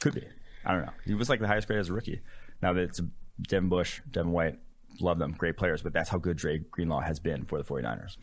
[0.01, 0.25] Could be.
[0.65, 0.93] I don't know.
[1.05, 2.21] He was like the highest grade as a rookie.
[2.61, 3.01] Now that it's
[3.41, 4.59] Devin Bush, Devin White,
[5.01, 8.17] love them, great players, but that's how good Dre Greenlaw has been for the 49ers.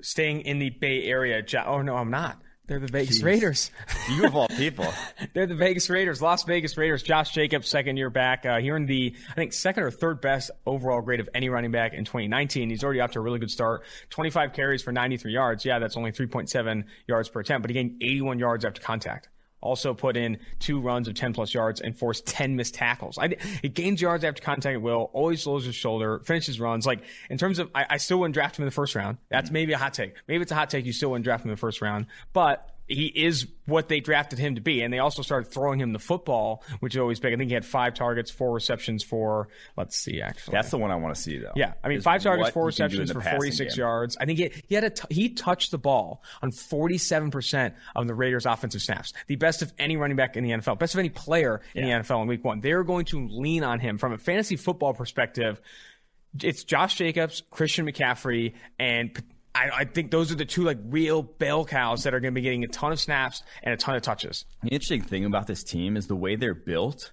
[0.00, 1.42] Staying in the Bay Area.
[1.42, 2.40] Jo- oh no, I'm not.
[2.68, 3.70] They're the Vegas Raiders.
[4.10, 4.86] You of all people.
[5.34, 7.02] They're the Vegas Raiders, Las Vegas Raiders.
[7.02, 8.44] Josh Jacobs, second year back.
[8.46, 11.70] Uh, he earned the, I think, second or third best overall grade of any running
[11.72, 12.70] back in 2019.
[12.70, 13.84] He's already off to a really good start.
[14.10, 15.64] 25 carries for 93 yards.
[15.64, 19.28] Yeah, that's only 3.7 yards per attempt, but he gained 81 yards after contact.
[19.60, 23.18] Also put in two runs of 10 plus yards and forced 10 missed tackles.
[23.18, 26.86] I, he gains yards after contact at will, always lowers his shoulder, finishes runs.
[26.86, 29.18] Like, in terms of, I, I still wouldn't draft him in the first round.
[29.30, 30.14] That's maybe a hot take.
[30.28, 30.86] Maybe it's a hot take.
[30.86, 32.06] You still wouldn't draft him in the first round.
[32.32, 34.80] But he is what they drafted him to be.
[34.80, 37.34] And they also started throwing him the football, which is always big.
[37.34, 40.52] I think he had five targets, four receptions for, let's see, actually.
[40.52, 41.52] That's the one I want to see, though.
[41.54, 43.80] Yeah, I mean, five targets, four he can do in receptions for 46 game.
[43.80, 44.16] yards.
[44.18, 48.14] I think he, he had a t- he touched the ball on 47% of the
[48.14, 49.12] Raiders' offensive snaps.
[49.26, 51.90] The best of any running back in the NFL, best of any player in the
[51.90, 52.60] NFL in Week One.
[52.60, 55.60] They're going to lean on him from a fantasy football perspective.
[56.42, 59.22] It's Josh Jacobs, Christian McCaffrey, and.
[59.54, 62.38] I, I think those are the two like real bell cows that are going to
[62.38, 64.44] be getting a ton of snaps and a ton of touches.
[64.62, 67.12] The interesting thing about this team is the way they're built.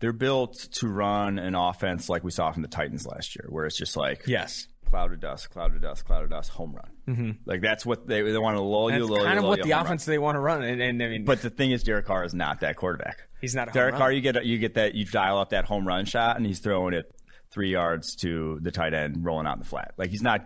[0.00, 3.66] They're built to run an offense like we saw from the Titans last year, where
[3.66, 6.90] it's just like Yes, cloud of dust, cloud of dust, cloud of dust, home run.
[7.08, 7.30] Mm-hmm.
[7.44, 9.62] Like that's what they they want to lull you, that's lull kind you, of what
[9.62, 9.86] the home run.
[9.86, 10.62] offense they want to run.
[10.62, 13.28] And, and I mean, But the thing is, Derek Carr is not that quarterback.
[13.40, 13.94] He's not a home Derek.
[13.96, 14.10] Carr.
[14.10, 16.94] You get you get that you dial up that home run shot, and he's throwing
[16.94, 17.04] it
[17.52, 19.92] three yards to the tight end, rolling out in the flat.
[19.96, 20.44] Like he's not.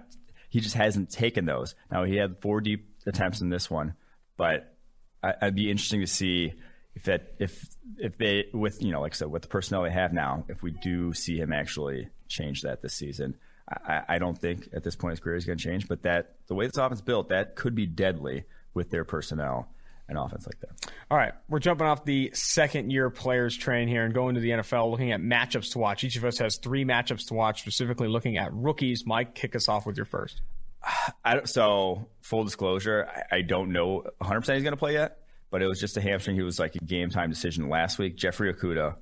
[0.56, 1.74] He just hasn't taken those.
[1.92, 3.92] Now he had four deep attempts in this one,
[4.38, 4.74] but
[5.22, 6.54] I, I'd be interesting to see
[6.94, 7.62] if that if
[7.98, 10.62] if they with you know like I said with the personnel they have now, if
[10.62, 13.36] we do see him actually change that this season.
[13.68, 16.02] I, I- I don't think at this point his career is going to change, but
[16.04, 19.68] that the way this offense built, that could be deadly with their personnel
[20.08, 20.92] and offense like that.
[21.10, 24.50] All right, we're jumping off the second year players train here and going to the
[24.50, 26.04] NFL, looking at matchups to watch.
[26.04, 29.04] Each of us has three matchups to watch, specifically looking at rookies.
[29.06, 30.40] Mike, kick us off with your first.
[31.24, 34.92] I don't, so full disclosure, I, I don't know 100 percent he's going to play
[34.92, 35.18] yet,
[35.50, 36.36] but it was just a hamstring.
[36.36, 38.16] He was like a game time decision last week.
[38.16, 38.96] Jeffrey Okudah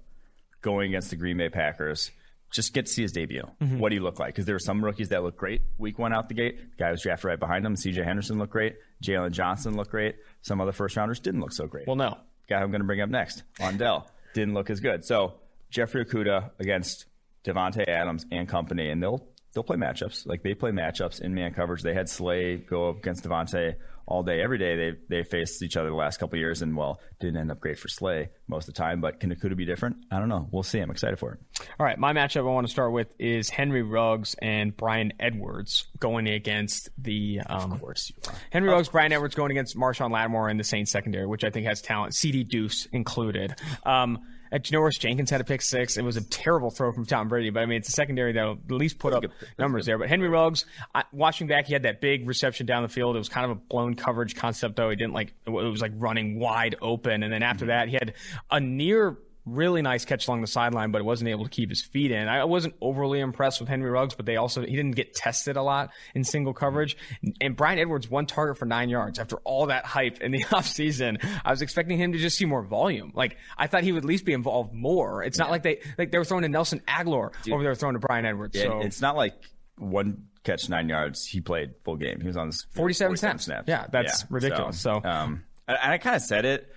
[0.63, 2.11] going against the Green Bay Packers.
[2.55, 3.43] Just get to see his debut.
[3.61, 3.79] Mm-hmm.
[3.79, 4.29] What do you look like?
[4.35, 6.57] Because there were some rookies that looked great week one out the gate.
[6.59, 7.75] The guy was drafted right behind him.
[7.75, 8.05] C.J.
[8.05, 8.77] Henderson looked great.
[9.03, 10.15] Jaylon Johnson looked great.
[10.43, 11.87] Some other first rounders didn't look so great.
[11.89, 12.17] Well, no.
[12.49, 15.05] guy I'm going to bring up next, Ondell, didn't look as good.
[15.05, 15.35] So
[15.71, 17.07] Jeffrey Okudah against
[17.45, 20.27] Davante Adams and company, and they'll they'll play matchups.
[20.27, 21.83] Like they play matchups in man coverage.
[21.83, 23.75] They had Slay go up against Devonte
[24.07, 24.77] all day, every day.
[24.77, 27.61] They they faced each other the last couple of years, and well, didn't end up
[27.61, 29.01] great for Slay most of the time.
[29.01, 29.97] But can Okudah be different?
[30.11, 30.49] I don't know.
[30.51, 30.79] We'll see.
[30.81, 31.67] I'm excited for it.
[31.79, 35.87] All right, my matchup I want to start with is Henry Ruggs and Bryan Edwards
[35.99, 37.41] going against the.
[37.47, 38.13] Um, Of course.
[38.51, 41.67] Henry Ruggs, Bryan Edwards going against Marshon Lattimore in the Saints secondary, which I think
[41.67, 42.15] has talent.
[42.15, 43.55] CD Deuce included.
[43.85, 44.19] Um,
[44.55, 45.97] at Janoris Jenkins had a pick six.
[45.97, 48.53] It was a terrible throw from Tom Brady, but I mean, it's a secondary that'll
[48.53, 49.25] at least put up
[49.59, 49.99] numbers there.
[49.99, 50.65] But Henry Ruggs,
[50.95, 53.17] I, watching back, he had that big reception down the field.
[53.17, 54.91] It was kind of a blown coverage concept, though.
[54.91, 57.25] He didn't like, it was like running wide open.
[57.25, 58.15] And then after that, he had
[58.49, 62.11] a near really nice catch along the sideline, but wasn't able to keep his feet
[62.11, 62.29] in.
[62.29, 65.63] I wasn't overly impressed with Henry Ruggs, but they also he didn't get tested a
[65.63, 66.97] lot in single coverage.
[67.41, 71.23] And Bryan Edwards one target for nine yards after all that hype in the offseason.
[71.45, 73.13] I was expecting him to just see more volume.
[73.15, 75.23] Like I thought he would at least be involved more.
[75.23, 78.01] It's not like they like they were throwing to Nelson Agholor over there throwing to
[78.01, 78.57] Bryan Edwards.
[78.57, 79.35] Yeah, so it's not like
[79.77, 81.27] one catch nine yards.
[81.27, 82.21] He played full game.
[82.21, 83.69] He was on this 47 snaps.
[83.69, 84.81] Yeah, that's ridiculous.
[84.81, 86.71] So- um, and and I kind of said it.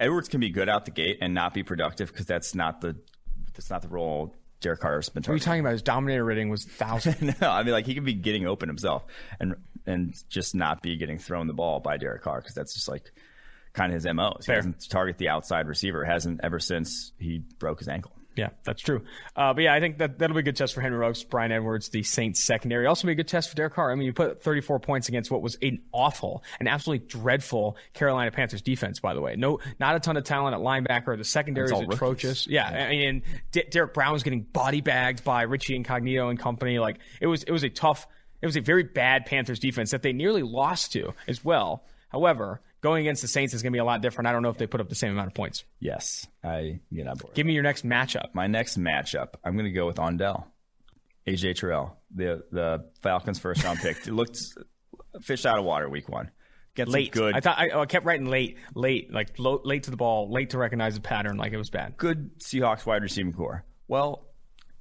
[0.00, 2.96] Edwards can be good out the gate and not be productive because that's not the
[3.54, 5.72] that's not the role Derek Carr's been what are you talking about?
[5.72, 7.36] His dominator rating was thousand.
[7.40, 9.04] no, I mean like he could be getting open himself.
[9.40, 9.56] And
[9.86, 13.10] and just not be getting thrown the ball by Derek Carr because that's just like
[13.72, 14.36] kind of his mo.
[14.44, 16.04] He doesn't target the outside receiver.
[16.04, 18.12] Hasn't ever since he broke his ankle.
[18.38, 19.02] Yeah, that's true.
[19.34, 21.50] Uh, but yeah, I think that that'll be a good test for Henry Ruggs, Bryan
[21.50, 22.86] Edwards, the Saints secondary.
[22.86, 23.90] Also be a good test for Derek Carr.
[23.90, 28.30] I mean, you put 34 points against what was an awful, an absolutely dreadful Carolina
[28.30, 29.00] Panthers defense.
[29.00, 31.18] By the way, no, not a ton of talent at linebacker.
[31.18, 32.46] The secondary is atrocious.
[32.46, 36.38] Yeah, yeah, I mean, D- Derrick Brown was getting body bagged by Richie Incognito and
[36.38, 36.78] company.
[36.78, 38.06] Like it was, it was a tough,
[38.40, 41.82] it was a very bad Panthers defense that they nearly lost to as well.
[42.10, 44.28] However, going against the Saints is going to be a lot different.
[44.28, 45.64] I don't know if they put up the same amount of points.
[45.80, 47.34] Yes, I get on board.
[47.34, 48.34] Give me your next matchup.
[48.34, 50.44] My next matchup, I'm going to go with Ondell,
[51.26, 54.06] AJ Terrell, the the Falcons' first round pick.
[54.06, 54.40] It looked
[55.22, 56.30] fish out of water week one.
[56.74, 57.10] Gets late.
[57.10, 57.34] Good.
[57.34, 60.50] I thought I, I, kept writing late, late, like low, late to the ball, late
[60.50, 61.96] to recognize the pattern, like it was bad.
[61.96, 63.64] Good Seahawks wide receiving core.
[63.88, 64.28] Well,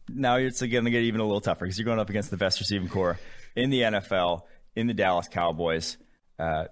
[0.07, 2.37] now it's going to get even a little tougher because you're going up against the
[2.37, 3.17] best receiving core
[3.55, 4.41] in the NFL,
[4.75, 5.97] in the Dallas Cowboys.
[6.37, 6.65] Uh,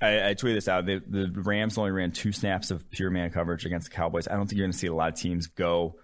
[0.00, 0.86] I, I tweeted this out.
[0.86, 4.28] The, the, Rams only ran two snaps of pure man coverage against the Cowboys.
[4.28, 5.96] I don't think you're going to see a lot of teams go,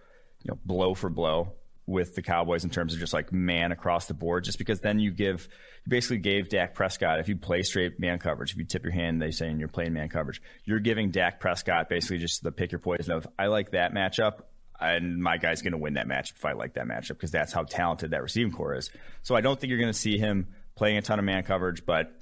[0.43, 1.53] you know, blow for blow
[1.87, 4.45] with the Cowboys in terms of just like man across the board.
[4.45, 5.49] Just because then you give,
[5.85, 8.93] you basically gave Dak Prescott if you play straight man coverage, if you tip your
[8.93, 12.73] hand, they say you're playing man coverage, you're giving Dak Prescott basically just the pick
[12.73, 14.41] your poison of I like that matchup.
[14.79, 17.51] And my guy's going to win that matchup if I like that matchup because that's
[17.51, 18.91] how talented that receiving core is.
[19.23, 21.87] So I don't think you're going to see him playing a ton of man coverage,
[21.87, 22.13] but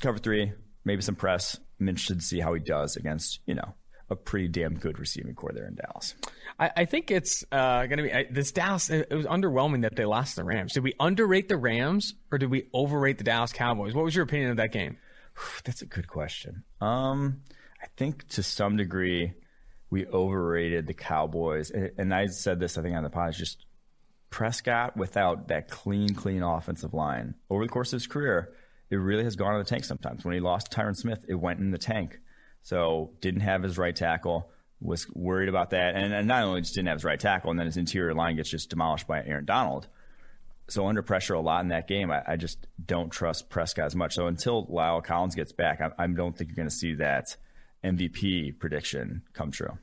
[0.00, 0.52] cover three,
[0.84, 1.58] maybe some press.
[1.80, 3.74] I'm interested to see how he does against, you know,
[4.10, 6.14] a pretty damn good receiving core there in Dallas.
[6.58, 8.90] I, I think it's uh, going to be I, this Dallas.
[8.90, 10.74] It, it was underwhelming that they lost the Rams.
[10.74, 13.94] Did we underrate the Rams or did we overrate the Dallas Cowboys?
[13.94, 14.98] What was your opinion of that game?
[15.64, 16.64] That's a good question.
[16.80, 17.42] Um,
[17.82, 19.32] I think to some degree
[19.90, 23.32] we overrated the Cowboys, and, and I said this I think on the pod.
[23.32, 23.66] Just
[24.30, 28.52] Prescott without that clean, clean offensive line over the course of his career
[28.92, 30.22] it really has gone in the tank sometimes.
[30.22, 32.20] When he lost Tyron Smith, it went in the tank.
[32.60, 34.50] So didn't have his right tackle,
[34.82, 35.96] was worried about that.
[35.96, 38.36] And, and not only just didn't have his right tackle, and then his interior line
[38.36, 39.88] gets just demolished by Aaron Donald.
[40.68, 43.96] So under pressure a lot in that game, I, I just don't trust Prescott as
[43.96, 44.14] much.
[44.14, 47.34] So until La'el Collins gets back, I, I don't think you're going to see that
[47.82, 49.78] MVP prediction come true.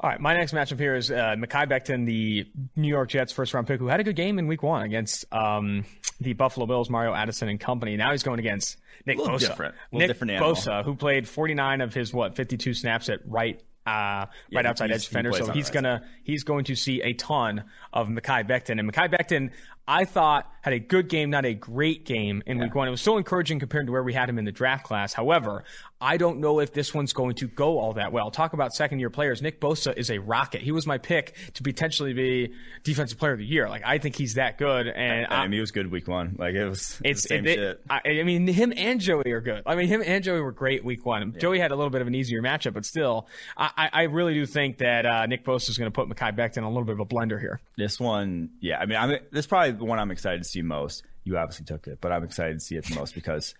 [0.00, 3.54] All right, my next matchup here is uh, Mekhi Becton, the New York Jets first
[3.54, 5.84] round pick, who had a good game in Week One against um,
[6.20, 7.96] the Buffalo Bills, Mario Addison and company.
[7.96, 9.40] Now he's going against Nick Bosa.
[9.40, 9.74] Different.
[9.92, 14.58] Nick different Bosa, who played 49 of his what 52 snaps at right uh, yeah,
[14.58, 15.32] right outside edge defender.
[15.32, 18.80] So he's gonna he's going to see a ton of Mekhi Becton.
[18.80, 19.52] And Mekhi Becton,
[19.88, 22.64] I thought had a good game, not a great game in yeah.
[22.64, 22.88] week one.
[22.88, 25.12] It was so encouraging compared to where we had him in the draft class.
[25.12, 25.62] However,
[26.00, 28.32] I don't know if this one's going to go all that well.
[28.32, 29.40] Talk about second year players.
[29.40, 30.60] Nick Bosa is a rocket.
[30.60, 33.68] He was my pick to potentially be defensive player of the year.
[33.68, 34.88] Like I think he's that good.
[34.88, 36.34] And I, I mean, he was good week one.
[36.36, 37.80] Like it was, it's same it, shit.
[37.88, 39.62] I, I, mean, him and Joey are good.
[39.66, 41.32] I mean, him and Joey were great week one.
[41.32, 41.40] Yeah.
[41.40, 44.46] Joey had a little bit of an easier matchup, but still, I, I really do
[44.46, 46.94] think that uh, Nick Bosa is going to put Mekhi Becton in a little bit
[46.94, 47.60] of a blender here.
[47.76, 48.80] This one, yeah.
[48.80, 51.04] I mean, I'm, this probably the one I'm excited to see most.
[51.24, 53.54] You obviously took it, but I'm excited to see it the most because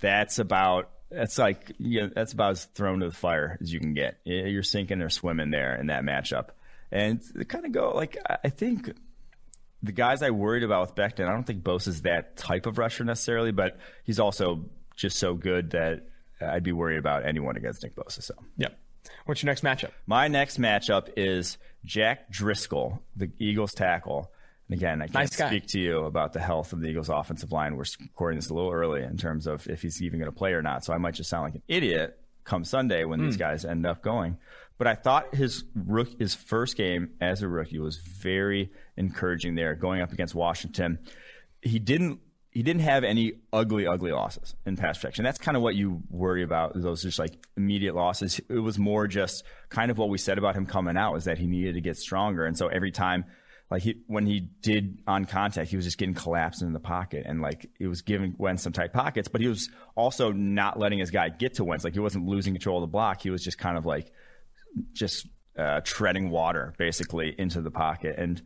[0.00, 3.80] that's about that's like you know, that's about as thrown to the fire as you
[3.80, 4.18] can get.
[4.24, 6.48] You're sinking or swimming there in that matchup,
[6.90, 8.92] and kind of go like I think
[9.82, 11.28] the guys I worried about with Becton.
[11.28, 14.64] I don't think Bose is that type of rusher necessarily, but he's also
[14.96, 16.08] just so good that
[16.40, 18.22] I'd be worried about anyone against Nick Bosa.
[18.22, 18.78] So yep.
[19.24, 19.90] What's your next matchup?
[20.06, 24.30] My next matchup is Jack Driscoll, the Eagles tackle,
[24.68, 27.52] and again, I can't nice speak to you about the health of the Eagles' offensive
[27.52, 27.76] line.
[27.76, 30.54] We're recording this a little early in terms of if he's even going to play
[30.54, 30.84] or not.
[30.84, 33.26] So I might just sound like an idiot come Sunday when mm.
[33.26, 33.40] these hmm.
[33.40, 34.38] guys end up going.
[34.78, 39.54] But I thought his rook, his first game as a rookie was very encouraging.
[39.54, 40.98] There, going up against Washington,
[41.62, 45.24] he didn't he didn't have any ugly, ugly losses in pass protection.
[45.24, 46.72] That's kind of what you worry about.
[46.74, 48.40] Those just like immediate losses.
[48.48, 51.36] It was more just kind of what we said about him coming out was that
[51.36, 52.46] he needed to get stronger.
[52.46, 53.26] And so every time
[53.70, 57.24] like he, when he did on contact, he was just getting collapsed in the pocket,
[57.26, 61.00] and like it was giving Wentz some tight pockets, but he was also not letting
[61.00, 61.82] his guy get to Wentz.
[61.82, 64.12] Like he wasn't losing control of the block; he was just kind of like
[64.92, 65.26] just
[65.58, 68.14] uh, treading water basically into the pocket.
[68.18, 68.40] And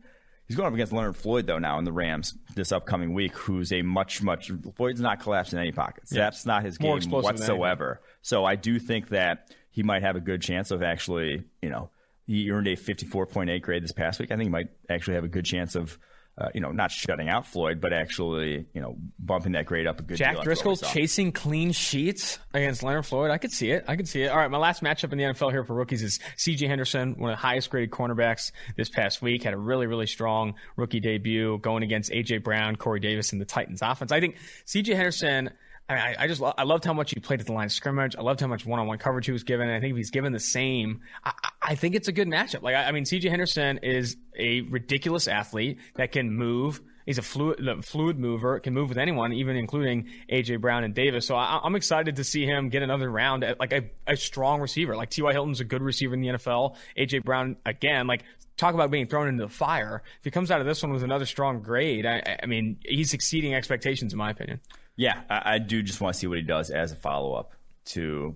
[0.47, 3.71] he's going up against Leonard Floyd though now in the Rams this upcoming week, who's
[3.71, 6.11] a much much Floyd's not collapsed in any pockets.
[6.11, 6.23] Yeah.
[6.23, 8.01] That's not his game whatsoever.
[8.23, 11.91] So I do think that he might have a good chance of actually, you know
[12.31, 14.31] he earned a 54.8 grade this past week.
[14.31, 15.97] I think he might actually have a good chance of
[16.37, 19.99] uh, you know, not shutting out Floyd, but actually, you know, bumping that grade up
[19.99, 20.41] a good Jack.
[20.41, 23.31] Driscoll chasing clean sheets against Leonard Floyd.
[23.31, 23.83] I could see it.
[23.87, 24.29] I could see it.
[24.29, 26.67] All right, my last matchup in the NFL here for rookies is C.J.
[26.67, 29.43] Henderson, one of the highest graded cornerbacks this past week.
[29.43, 32.39] Had a really, really strong rookie debut going against A.J.
[32.39, 34.11] Brown, Corey Davis, and the Titans offense.
[34.11, 34.95] I think C.J.
[34.95, 35.51] Henderson.
[35.89, 37.65] I, mean, I, I just lo- I loved how much he played at the line
[37.65, 38.15] of scrimmage.
[38.15, 39.67] I loved how much one-on-one coverage he was given.
[39.67, 42.61] And I think if he's given the same, I, I think it's a good matchup.
[42.61, 43.29] Like I, I mean, C.J.
[43.29, 48.89] Henderson is a ridiculous athlete that can move He's a fluid, fluid mover, can move
[48.89, 51.25] with anyone, even including AJ Brown and Davis.
[51.25, 54.61] So I, am excited to see him get another round at like a, a strong
[54.61, 54.95] receiver.
[54.95, 55.31] Like T.Y.
[55.31, 56.75] Hilton's a good receiver in the NFL.
[56.97, 58.23] AJ Brown again, like
[58.57, 60.03] talk about being thrown into the fire.
[60.19, 63.13] If he comes out of this one with another strong grade, I, I mean, he's
[63.13, 64.59] exceeding expectations in my opinion.
[65.01, 67.53] Yeah, I, I do just want to see what he does as a follow up
[67.85, 68.35] to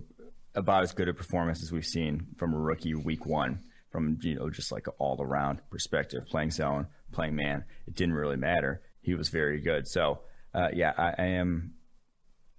[0.52, 3.60] about as good a performance as we've seen from a rookie week one
[3.92, 7.62] from you know just like an all around perspective, playing zone, playing man.
[7.86, 8.82] It didn't really matter.
[9.00, 9.86] He was very good.
[9.86, 10.22] So
[10.54, 11.74] uh, yeah, I, I, am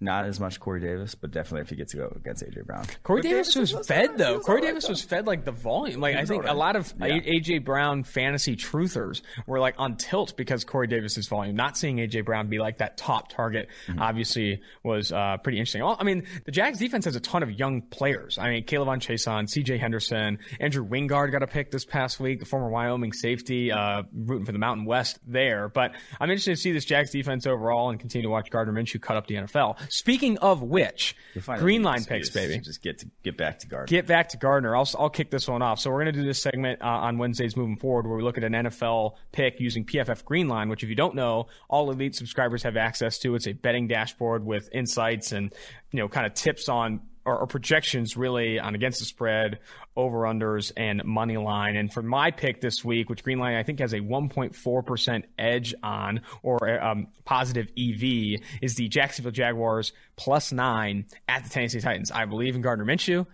[0.00, 2.84] not as much Corey Davis, but definitely if he gets to go against AJ Brown.
[3.02, 4.36] Corey Davis, Davis, was, fed though.
[4.36, 4.90] Was Corey right, Davis though.
[4.90, 6.00] was fed like the volume.
[6.00, 6.52] Like I think right.
[6.52, 7.18] a lot of yeah.
[7.18, 11.56] AJ Brown fantasy truthers were like on tilt because Corey Davis's volume.
[11.56, 14.00] Not seeing AJ Brown be like that top target mm-hmm.
[14.00, 15.82] obviously was uh, pretty interesting.
[15.82, 18.38] I mean, the Jags defense has a ton of young players.
[18.38, 19.78] I mean, K'Lavon Chaisson, C.J.
[19.78, 24.46] Henderson, Andrew Wingard got a pick this past week, the former Wyoming safety, uh, rooting
[24.46, 25.68] for the Mountain West there.
[25.68, 29.00] But I'm interested to see this Jags defense overall and continue to watch Gardner Minshew
[29.00, 29.87] cut up the NFL.
[29.90, 31.16] Speaking of which,
[31.58, 32.58] green line picks, baby.
[32.58, 33.86] Just get to get back to Gardner.
[33.86, 34.76] Get back to Gardner.
[34.76, 35.80] I'll I'll kick this one off.
[35.80, 38.44] So we're gonna do this segment uh, on Wednesdays moving forward, where we look at
[38.44, 42.62] an NFL pick using PFF Green Line, which if you don't know, all elite subscribers
[42.62, 43.34] have access to.
[43.34, 45.52] It's a betting dashboard with insights and
[45.90, 49.58] you know kind of tips on or, or projections really on against the spread,
[49.96, 51.76] over unders, and money line.
[51.76, 55.74] And for my pick this week, which Green Line I think has a 1.4% edge
[55.82, 62.10] on or um, positive EV, is the Jacksonville Jaguars plus nine at the Tennessee Titans.
[62.10, 63.26] I believe in Gardner Minshew.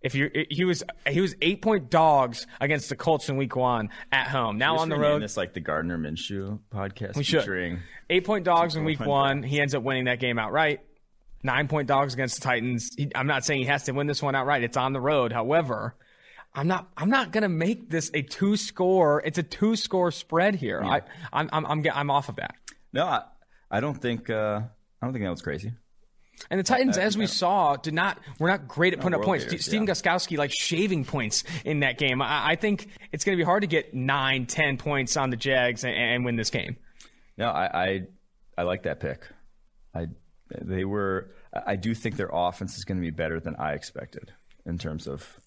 [0.00, 3.90] If you he was he was eight point dogs against the Colts in Week One
[4.10, 4.58] at home.
[4.58, 7.14] Now on the road, in this like the Gardner Minshew podcast.
[7.14, 7.78] We should
[8.10, 9.44] eight point dogs in Week One.
[9.44, 10.80] He ends up winning that game outright
[11.42, 12.90] nine point dogs against the Titans.
[12.96, 14.62] He, I'm not saying he has to win this one outright.
[14.62, 15.32] It's on the road.
[15.32, 15.94] However,
[16.54, 16.90] I'm not.
[16.96, 19.22] I'm not going to make this a two score.
[19.24, 20.80] It's a two score spread here.
[20.82, 20.90] Yeah.
[20.90, 21.00] I,
[21.32, 22.54] I'm, I'm, I'm, I'm off of that.
[22.92, 23.22] No, I,
[23.70, 24.28] I don't think.
[24.30, 24.60] Uh,
[25.00, 25.72] I don't think that was crazy.
[26.50, 28.18] And the Titans, as we saw, did not.
[28.38, 29.44] We're not great at putting up points.
[29.44, 29.92] Leaders, Stephen yeah.
[29.92, 32.20] Gostkowski like shaving points in that game.
[32.20, 35.36] I, I think it's going to be hard to get nine, ten points on the
[35.36, 36.76] Jags and, and win this game.
[37.36, 38.02] No, I, I,
[38.58, 39.26] I like that pick.
[39.94, 40.08] I
[40.60, 41.30] they were.
[41.66, 44.32] I do think their offense is going to be better than I expected
[44.66, 45.38] in terms of.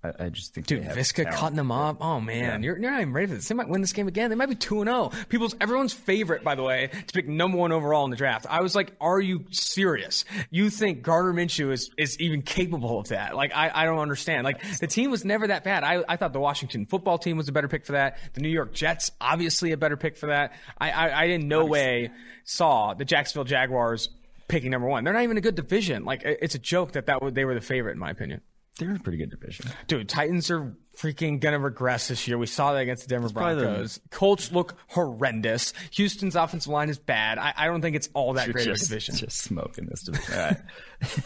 [0.00, 0.84] I, I just think, dude,
[1.26, 1.40] talent.
[1.40, 1.96] cutting them up.
[2.00, 2.66] Oh man, yeah.
[2.66, 3.48] you're, you're not even ready for this.
[3.48, 4.30] They might win this game again.
[4.30, 5.10] They might be two and zero.
[5.12, 5.24] Oh.
[5.28, 8.46] People's everyone's favorite, by the way, to pick number one overall in the draft.
[8.48, 10.24] I was like, are you serious?
[10.50, 13.34] You think Gardner Minshew is is even capable of that?
[13.34, 14.44] Like, I, I don't understand.
[14.44, 15.82] Like, the team was never that bad.
[15.82, 18.18] I, I thought the Washington football team was a better pick for that.
[18.34, 20.52] The New York Jets, obviously, a better pick for that.
[20.78, 22.10] I I, I in no way
[22.44, 24.10] saw the Jacksonville Jaguars
[24.48, 25.04] picking number one.
[25.04, 26.04] They're not even a good division.
[26.04, 28.40] Like it's a joke that that would they were the favorite in my opinion.
[28.78, 30.08] They're a pretty good division, dude.
[30.08, 32.38] Titans are freaking gonna regress this year.
[32.38, 33.94] We saw that against the Denver Broncos.
[33.94, 34.08] The...
[34.10, 35.72] Colts look horrendous.
[35.92, 37.38] Houston's offensive line is bad.
[37.38, 39.16] I, I don't think it's all that You're great just, of a division.
[39.16, 40.34] Just smoking this division.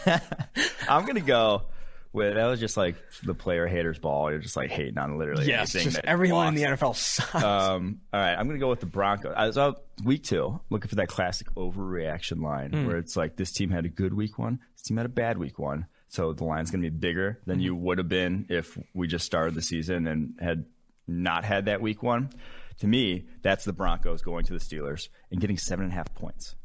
[0.07, 0.21] Right.
[0.89, 1.65] I'm gonna go
[2.12, 4.31] with that was just like the player haters ball.
[4.31, 7.35] You're just like hating on literally yes, just everyone in the NFL sucks.
[7.42, 9.35] Um, all right, I'm gonna go with the Broncos.
[9.37, 12.87] I was out week two looking for that classic overreaction line mm.
[12.87, 15.38] where it's like this team had a good week one, this team had a bad
[15.38, 17.62] week one, so the line's gonna be bigger than mm.
[17.62, 20.66] you would have been if we just started the season and had
[21.09, 22.31] not had that week one.
[22.79, 26.12] To me, that's the Broncos going to the Steelers and getting seven and a half
[26.14, 26.57] points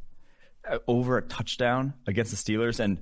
[0.70, 2.98] uh, over a touchdown against the Steelers and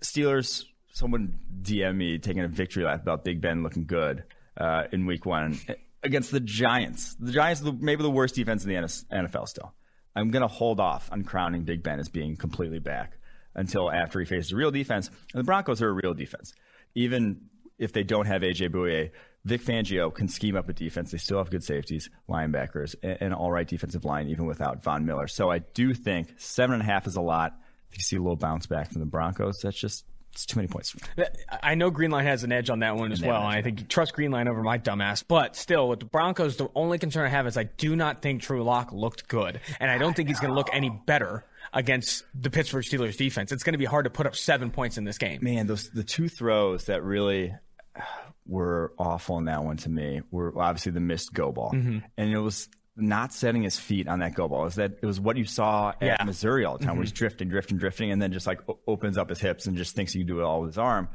[0.00, 4.24] Steelers someone DM me taking a victory lap about Big Ben looking good
[4.56, 5.58] uh, in Week One
[6.02, 7.14] against the Giants.
[7.18, 9.48] The Giants, maybe the worst defense in the NFL.
[9.48, 9.74] Still,
[10.14, 13.18] I'm going to hold off on crowning Big Ben as being completely back
[13.54, 15.08] until after he faces a real defense.
[15.32, 16.52] And the Broncos are a real defense,
[16.94, 17.42] even
[17.78, 19.10] if they don't have AJ Bouye.
[19.44, 21.10] Vic Fangio can scheme up a defense.
[21.10, 25.06] They still have good safeties, linebackers, and an all right defensive line, even without Von
[25.06, 25.28] Miller.
[25.28, 27.54] So I do think seven and a half is a lot.
[27.90, 30.04] If you see a little bounce back from the Broncos, that's just
[30.38, 30.94] it's too many points.
[31.62, 33.42] I know Greenline has an edge on that one as well.
[33.42, 35.24] I think you trust Greenline over my dumbass.
[35.26, 38.42] But still, with the Broncos, the only concern I have is I do not think
[38.42, 42.24] Drew Lock looked good, and I don't think he's going to look any better against
[42.40, 43.50] the Pittsburgh Steelers defense.
[43.50, 45.40] It's going to be hard to put up seven points in this game.
[45.42, 47.52] Man, those the two throws that really
[48.46, 51.98] were awful in that one to me were obviously the missed go ball, mm-hmm.
[52.16, 52.68] and it was
[52.98, 54.66] not setting his feet on that go ball.
[54.66, 56.24] Is that it was what you saw at Yeah.
[56.24, 59.28] Missouri all the time, where he's drifting, drifting, drifting, and then just like opens up
[59.28, 61.08] his hips and just thinks he can do it all with his arm.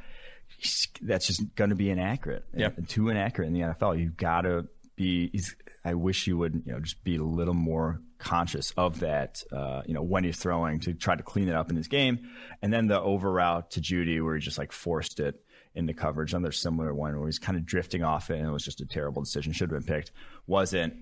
[1.01, 2.45] That's just going to be inaccurate.
[2.55, 2.77] Yep.
[2.77, 3.99] And too inaccurate in the NFL.
[3.99, 5.29] You've got to be.
[5.31, 9.43] He's, I wish you would, you know, just be a little more conscious of that.
[9.51, 12.29] Uh, you know, when he's throwing to try to clean it up in his game,
[12.61, 15.43] and then the over route to Jeudy where he just like forced it
[15.75, 16.33] into coverage.
[16.33, 18.85] Another similar one where he's kind of drifting off it, and it was just a
[18.85, 19.51] terrible decision.
[19.51, 20.11] Should have been picked.
[20.47, 20.93] Wasn't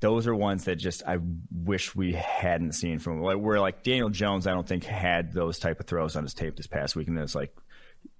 [0.00, 1.18] those are ones that just I
[1.50, 5.58] wish we hadn't seen from like where like Daniel Jones I don't think had those
[5.58, 7.54] type of throws on his tape this past week and it's like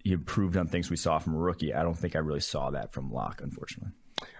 [0.03, 1.73] he improved on things we saw from rookie.
[1.75, 3.93] I don't think I really saw that from Lock, unfortunately.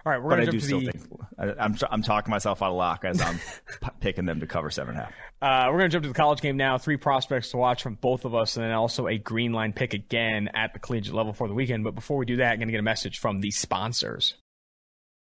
[0.05, 0.91] All right, we're But going I to do jump to still the.
[0.91, 1.21] think
[1.59, 3.37] I, I'm I'm talking myself out of Lock as I'm
[3.81, 5.13] p- picking them to cover seven and a half.
[5.41, 6.77] Uh, we're going to jump to the college game now.
[6.77, 9.93] Three prospects to watch from both of us, and then also a green line pick
[9.93, 11.85] again at the collegiate level for the weekend.
[11.85, 14.33] But before we do that, I'm going to get a message from the sponsors.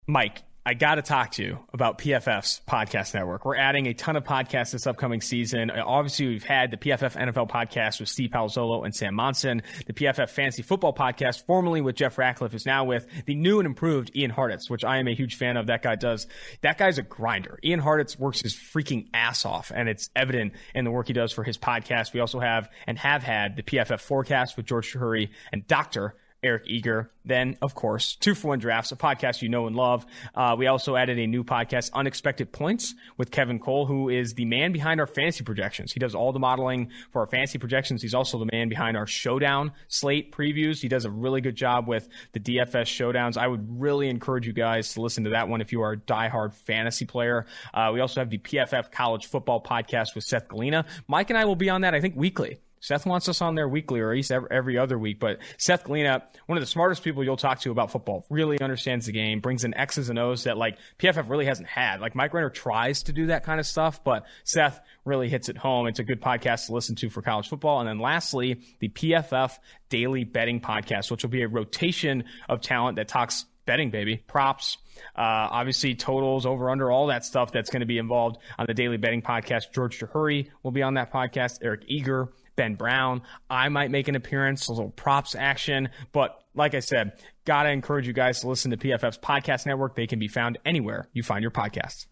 [0.09, 3.45] Mike, I got to talk to you about PFF's podcast network.
[3.45, 5.73] We're adding a ton of podcasts this upcoming season.
[5.73, 10.31] Obviously, we've had the PFF NFL podcast with Steve Palazzolo and Sam Monson, the PFF
[10.31, 14.31] Fantasy Football podcast, formerly with Jeff Ratcliffe, is now with the new and improved Ian
[14.31, 15.67] Hartitz, which I am a huge fan of.
[15.67, 16.29] That guy does,
[16.61, 17.59] that guy's a grinder.
[17.65, 21.33] Ian Hartitz works his freaking ass off, and it's evident in the work he does
[21.33, 22.13] for his podcast.
[22.13, 26.15] We also have and have had the PFF forecast with George Chahrouri and Dr.
[26.43, 27.11] Eric Eager.
[27.25, 30.05] Then, of course, Two for One Drafts, a podcast you know and love.
[30.35, 34.45] Uh, we also added a new podcast, Unexpected Points, with Kevin Cole, who is the
[34.45, 35.93] man behind our fantasy projections.
[35.93, 38.03] He does all the modeling for our fantasy projections.
[38.03, 40.81] He's also the man behind our showdown slate previews.
[40.81, 43.37] He does a really good job with the DFS showdowns.
[43.37, 45.97] I would really encourage you guys to listen to that one if you are a
[45.97, 47.47] diehard fantasy player.
[47.73, 50.87] Uh, we also have the PFF College Football podcast with Seth Galina.
[51.07, 52.59] Mike and I will be on that, I think, weekly.
[52.83, 55.21] Seth wants us on there weekly or at least every, other week.
[55.21, 59.07] But Seth Galina, one of the smartest people you'll talk to about football, really understands
[59.07, 62.01] the game, brings in X's and O's that like PFF really hasn't had.
[62.01, 65.57] Like Mike Renner tries to do that kind of stuff, but Seth really hits it
[65.57, 65.87] home.
[65.87, 67.81] It's a good podcast to listen to for college football.
[67.81, 69.59] And then lastly, the PFF
[69.89, 74.79] Daily Betting Podcast, which will be a rotation of talent that talks betting, baby, props,
[75.17, 75.21] uh,
[75.51, 78.97] obviously totals, over under, all that stuff that's going to be involved on the Daily
[78.97, 79.73] Betting Podcast.
[79.73, 81.59] George Chahrouri will be on that podcast.
[81.63, 83.23] Eric Eager, Ben Brown.
[83.51, 85.89] I might make an appearance, a little props action.
[86.13, 87.13] But like I said,
[87.45, 89.95] gotta encourage you guys to listen to PFF's podcast network.
[89.97, 92.07] They can be found anywhere you find your podcasts.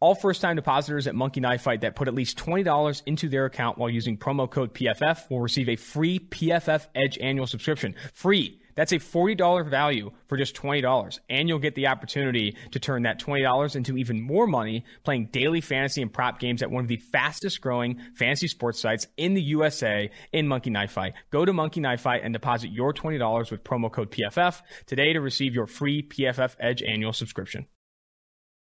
[0.00, 3.46] All first time depositors at Monkey Knife Fight that put at least $20 into their
[3.46, 7.94] account while using promo code PFF will receive a free PFF Edge annual subscription.
[8.12, 8.60] Free.
[8.74, 11.18] That's a $40 value for just $20.
[11.28, 15.60] And you'll get the opportunity to turn that $20 into even more money playing daily
[15.60, 19.42] fantasy and prop games at one of the fastest growing fantasy sports sites in the
[19.42, 21.14] USA in Monkey Knife Fight.
[21.30, 25.20] Go to Monkey Knife Fight and deposit your $20 with promo code PFF today to
[25.20, 27.66] receive your free PFF Edge annual subscription.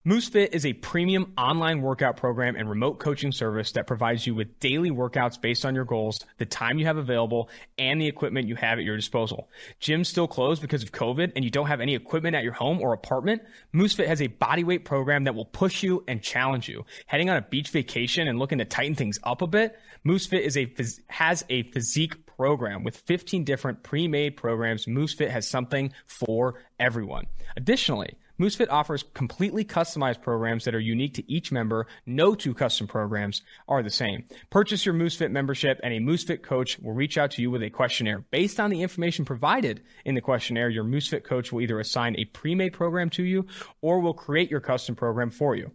[0.05, 4.59] MooseFit is a premium online workout program and remote coaching service that provides you with
[4.59, 8.57] daily workouts based on your goals, the time you have available, and the equipment you
[8.57, 9.49] have at your disposal.
[9.79, 12.81] Gyms still closed because of COVID and you don't have any equipment at your home
[12.81, 13.43] or apartment?
[13.73, 16.83] MooseFit has a bodyweight program that will push you and challenge you.
[17.05, 19.79] Heading on a beach vacation and looking to tighten things up a bit?
[20.05, 24.85] MooseFit is a phys- has a physique program with 15 different pre-made programs.
[24.85, 27.27] MooseFit has something for everyone.
[27.55, 31.85] Additionally, MooseFit offers completely customized programs that are unique to each member.
[32.05, 34.25] No two custom programs are the same.
[34.49, 37.69] Purchase your MooseFit membership and a MooseFit coach will reach out to you with a
[37.69, 38.25] questionnaire.
[38.31, 42.25] Based on the information provided in the questionnaire, your MooseFit coach will either assign a
[42.25, 43.45] pre-made program to you
[43.81, 45.71] or will create your custom program for you.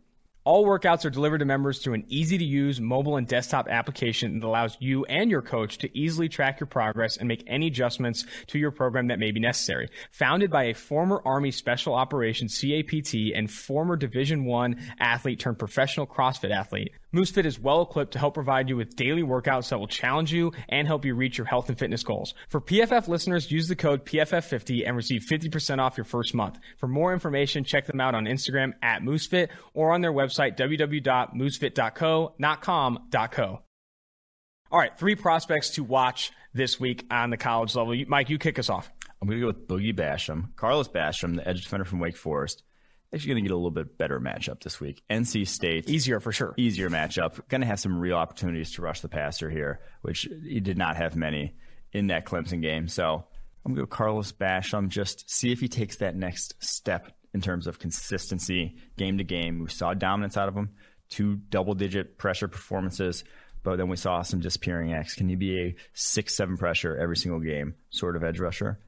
[0.48, 4.40] All workouts are delivered to members through an easy to use mobile and desktop application
[4.40, 8.24] that allows you and your coach to easily track your progress and make any adjustments
[8.46, 9.90] to your program that may be necessary.
[10.10, 16.06] Founded by a former Army Special Operations CAPT and former Division 1 athlete turned professional
[16.06, 19.86] CrossFit athlete, MooseFit is well equipped to help provide you with daily workouts that will
[19.86, 22.34] challenge you and help you reach your health and fitness goals.
[22.48, 26.58] For PFF listeners, use the code PFF50 and receive 50% off your first month.
[26.76, 32.34] For more information, check them out on Instagram at MooseFit or on their website, www.moosefit.co,
[32.38, 33.08] not com.
[34.70, 37.94] All right, three prospects to watch this week on the college level.
[38.06, 38.90] Mike, you kick us off.
[39.22, 42.64] I'm going to go with Boogie Basham, Carlos Basham, the edge defender from Wake Forest.
[43.14, 45.02] Actually, going to get a little bit better matchup this week.
[45.10, 46.54] NC State, Easier for sure.
[46.58, 47.40] easier matchup.
[47.48, 50.96] Going to have some real opportunities to rush the passer here, which he did not
[50.96, 51.54] have many
[51.92, 52.86] in that Clemson game.
[52.86, 53.24] So
[53.64, 57.40] I'm going to go Carlos Basham, just see if he takes that next step in
[57.40, 59.60] terms of consistency game to game.
[59.60, 60.70] We saw dominance out of him,
[61.08, 63.24] two double digit pressure performances,
[63.62, 65.14] but then we saw some disappearing acts.
[65.14, 68.78] Can he be a six, seven pressure every single game sort of edge rusher?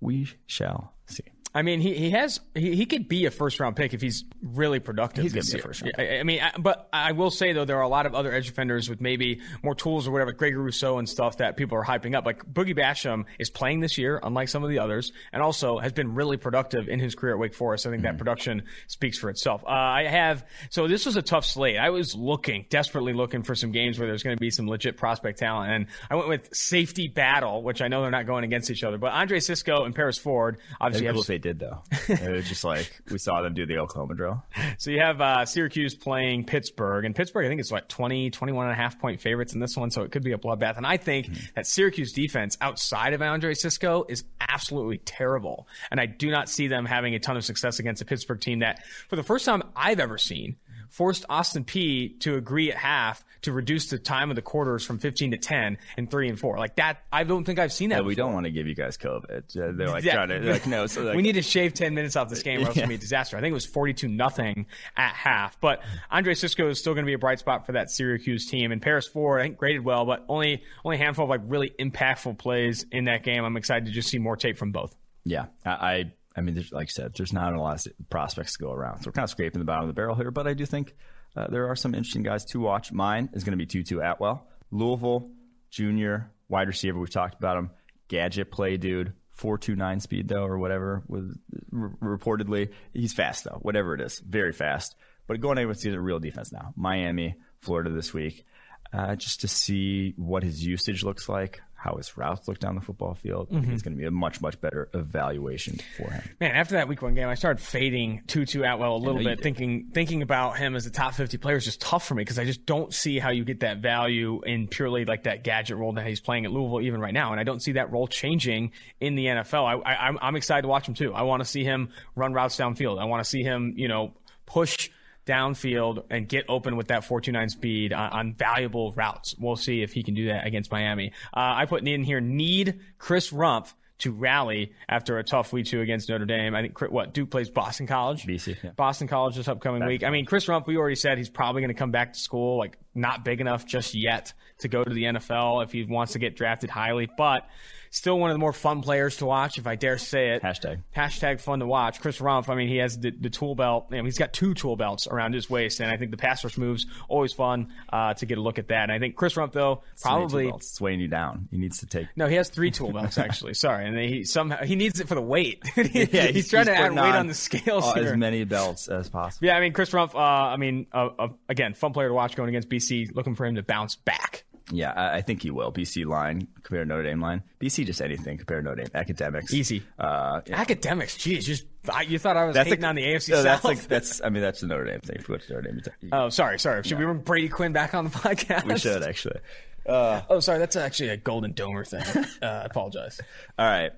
[0.00, 1.24] We shall see.
[1.54, 4.24] I mean, he, he has he, he could be a first round pick if he's
[4.42, 5.22] really productive.
[5.24, 5.62] He's gonna this be a year.
[5.64, 8.04] first round I, I mean, I, but I will say though there are a lot
[8.06, 11.56] of other edge defenders with maybe more tools or whatever, Gregory Rousseau and stuff that
[11.56, 12.26] people are hyping up.
[12.26, 15.92] Like Boogie Basham is playing this year, unlike some of the others, and also has
[15.92, 17.86] been really productive in his career at Wake Forest.
[17.86, 18.12] I think Mm-hmm.
[18.12, 19.64] that production speaks for itself.
[19.64, 21.78] Uh, I have so this was a tough slate.
[21.78, 24.96] I was looking desperately looking for some games where there's going to be some legit
[24.96, 28.70] prospect talent, and I went with safety battle, which I know they're not going against
[28.70, 31.58] each other, but Andre Cisco and Paris Ford obviously have be cool if they did
[31.58, 31.82] though.
[32.08, 34.42] it was just like we saw them do the Oklahoma drill.
[34.78, 38.66] So you have uh, Syracuse playing Pittsburgh, and Pittsburgh, I think it's what 20, 21
[38.66, 40.76] and a half point favorites in this one, so it could be a bloodbath.
[40.76, 41.46] And I think Mm-hmm.
[41.56, 46.68] that Syracuse defense outside of Andre Cisco is absolutely terrible, and I do not see
[46.68, 49.62] them having a ton of success against a Pittsburgh team that, for the first time
[49.76, 50.56] I've ever seen,
[50.90, 54.98] forced Austin Peay to agree at half to reduce the time of the quarters from
[54.98, 56.58] 15 to 10 and 3 and 4.
[56.58, 57.98] Like that, I don't think I've seen that.
[57.98, 59.56] But we don't want to give you guys COVID.
[59.56, 60.14] Uh, They're like Yeah.
[60.14, 60.86] trying to like no.
[60.86, 62.86] So like, we need to shave 10 minutes off this game or else it's going
[62.86, 63.36] to be a disaster.
[63.36, 64.66] I think it was 42 nothing
[64.96, 65.60] at half.
[65.60, 68.72] But Andre Cisco is still going to be a bright spot for that Syracuse team.
[68.72, 71.70] And Paris Ford, I think, graded well, but only only a handful of like really
[71.78, 73.44] impactful plays in that game.
[73.44, 74.94] I'm excited to just see more tape from both.
[75.24, 78.64] Yeah, I, I, mean, there's, like I said, there's not a lot of prospects to
[78.64, 80.30] go around, so we're kind of scraping the bottom of the barrel here.
[80.30, 80.94] But I do think
[81.36, 82.92] uh, there are some interesting guys to watch.
[82.92, 85.30] Mine is going to be Tutu Atwell, Louisville
[85.70, 86.98] junior wide receiver.
[86.98, 87.70] We've talked about him,
[88.08, 91.02] gadget play dude, four two nine speed though, or whatever.
[91.10, 94.94] R- reportedly, he's fast though, whatever it is, very fast.
[95.26, 98.46] But going against a real defense now, Miami, Florida this week,
[98.92, 102.80] uh, just to see what his usage looks like, how his routes look down the
[102.80, 103.48] football field.
[103.48, 103.74] I think mm-hmm.
[103.74, 106.22] it's going to be a much much better evaluation for him.
[106.40, 109.90] Man, after that week one game, I started fading Tutu Atwell a little bit, thinking
[109.92, 112.44] thinking about him as a top 50 player is just tough for me because I
[112.44, 116.06] just don't see how you get that value in purely like that gadget role that
[116.06, 119.14] he's playing at Louisville even right now, and I don't see that role changing in
[119.14, 119.64] the NFL.
[119.64, 121.14] I, I, I'm I'm excited to watch him too.
[121.14, 123.00] I want to see him run routes downfield.
[123.00, 124.12] I want to see him, you know,
[124.46, 124.90] push
[125.28, 129.34] downfield and get open with that 429 speed on, on valuable routes.
[129.38, 131.12] We'll see if he can do that against Miami.
[131.32, 135.80] Uh, I put in here need Chris Rumph to rally after a tough week two
[135.80, 136.54] against Notre Dame.
[136.54, 138.24] I think what Duke plays Boston College.
[138.26, 138.70] BC, yeah.
[138.70, 140.04] Boston College this upcoming week.
[140.04, 142.58] I mean, Chris Rumph, we already said he's probably going to come back to school,
[142.58, 146.18] like not big enough just yet to go to the NFL if he wants to
[146.18, 147.48] get drafted highly, but
[147.90, 150.42] still one of the more fun players to watch, if I dare say it.
[150.42, 150.82] Hashtag.
[150.96, 152.00] Hashtag fun to watch.
[152.00, 153.86] Chris Rumph, I mean, he has the, the tool belt.
[153.90, 156.44] You know, he's got two tool belts around his waist, and I think the pass
[156.44, 158.84] rush moves always fun uh, to get a look at that.
[158.84, 161.48] And I think Chris Rumph, though, probably it's weighing you down.
[161.50, 162.08] He needs to take.
[162.16, 163.54] no, he has three tool belts actually.
[163.54, 165.62] Sorry, and he somehow he needs it for the weight.
[165.74, 169.08] he's, Yeah, he's, trying to add weight on, the scales uh, as many belts as
[169.08, 169.46] possible.
[169.46, 170.14] Yeah, I mean Chris Rumph.
[170.14, 173.14] Uh, I mean, uh, uh, again, fun player to watch going against BC.
[173.14, 174.44] Looking for him to bounce back.
[174.70, 175.72] Yeah, I, I think he will.
[175.72, 177.42] BC line compared to Notre Dame line.
[177.60, 178.90] BC just anything compared to Notre Dame.
[178.94, 179.52] Academics.
[179.52, 179.82] Easy.
[179.98, 180.60] Uh, yeah.
[180.60, 183.36] Academics, geez, just I, you thought I was That's hating like, on the AFC no,
[183.36, 183.44] South.
[183.44, 184.20] That's like that's.
[184.22, 185.16] I mean, that's the Notre Dame thing.
[185.18, 185.80] If go to Notre Dame,
[186.12, 186.82] oh, sorry, sorry.
[186.82, 188.64] Should we bring Brady Quinn back on the podcast?
[188.64, 189.40] we should actually.
[189.86, 192.24] Oh, sorry, that's actually a Golden Domer thing.
[192.42, 193.20] uh, I apologize.
[193.58, 193.92] All right.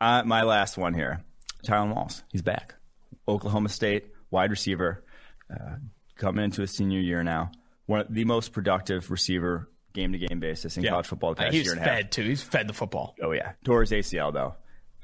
[0.00, 1.24] Uh, my last one here.
[1.66, 2.22] Tylan Wallace.
[2.30, 2.74] He's back.
[3.26, 5.04] Oklahoma State wide receiver,
[5.52, 5.76] uh,
[6.16, 7.50] coming into his senior year now.
[7.86, 9.68] One of the most productive receiver
[9.98, 12.12] game to game basis in college football the Uh, past he's year and a fed
[12.12, 12.22] too.
[12.24, 13.14] He's fed the football.
[13.22, 14.54] Oh yeah, tore his ACL though.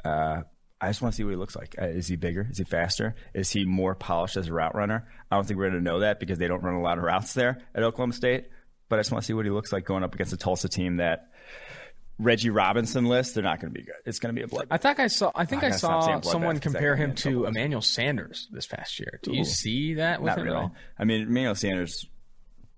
[0.08, 0.42] Uh,
[0.80, 1.74] I just want to see what he looks like.
[1.80, 2.46] Uh, is he bigger?
[2.50, 3.14] Is he faster?
[3.32, 5.08] Is he more polished as a route runner?
[5.30, 7.04] I don't think we're going to know that because they don't run a lot of
[7.04, 8.46] routes there at Oklahoma State.
[8.90, 10.68] But I just want to see what he looks like going up against a Tulsa
[10.68, 11.28] team that
[12.18, 13.34] Reggie Robinson list.
[13.34, 13.94] They're not going to be good.
[14.04, 14.66] It's going to be a blood.
[14.70, 15.32] I think I saw.
[15.34, 17.46] I think I I saw someone compare him to.
[17.46, 19.20] Emmanuel Sanders this past year.
[19.22, 20.62] Do you see that with Not him at really.
[20.64, 20.74] all?
[20.98, 22.06] I mean, Emmanuel Sanders,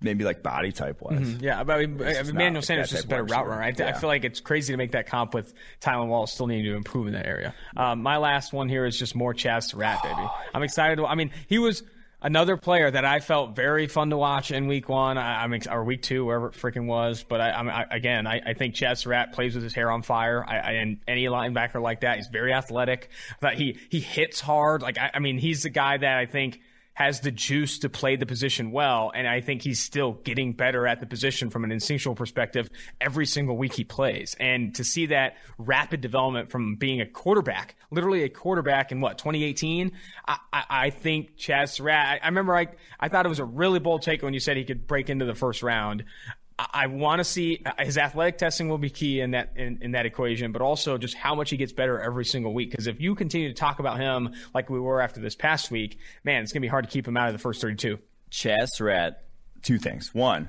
[0.00, 1.36] maybe like body type wise.
[1.40, 3.62] Yeah, but I mean, just Emmanuel not Sanders is just a better route runner.
[3.62, 6.70] I, I feel like it's crazy to make that comp with Tylan Wallace still needing
[6.70, 7.54] to improve in that area.
[7.76, 10.28] Um, my last one here is just more Chazz Surratt, baby.
[10.54, 10.96] I'm excited.
[10.96, 11.82] To, I mean, he was
[12.22, 15.16] another player that I felt very fun to watch in week one.
[15.18, 17.22] I, I mean, or week two, wherever it freaking was.
[17.22, 20.02] But I, I, I again, I, I think Chazz Surratt plays with his hair on
[20.02, 20.44] fire.
[20.46, 23.10] I, I, and any linebacker like that, he's very athletic.
[23.40, 24.82] But he he hits hard.
[24.82, 26.60] Like I, I mean, he's the guy that I think
[26.96, 30.86] has the juice to play the position well, and I think he's still getting better
[30.86, 32.70] at the position from an instinctual perspective
[33.02, 34.34] every single week he plays.
[34.40, 39.18] And to see that rapid development from being a quarterback, literally a quarterback in what
[39.18, 39.92] 2018,
[40.26, 42.06] I, I, I think Chazz Surratt.
[42.06, 42.68] I, I remember I
[42.98, 45.26] I thought it was a really bold take when you said he could break into
[45.26, 46.04] the first round.
[46.58, 50.06] I, want to see his athletic testing will be key in that in, in that
[50.06, 52.70] equation, but also just how much he gets better every single week.
[52.70, 55.98] Because if you continue to talk about him like we were after this past week,
[56.24, 57.98] man, it's gonna be hard to keep him out of the first 32.
[58.30, 59.22] Chazz Surratt,
[59.62, 60.14] two things.
[60.14, 60.48] One,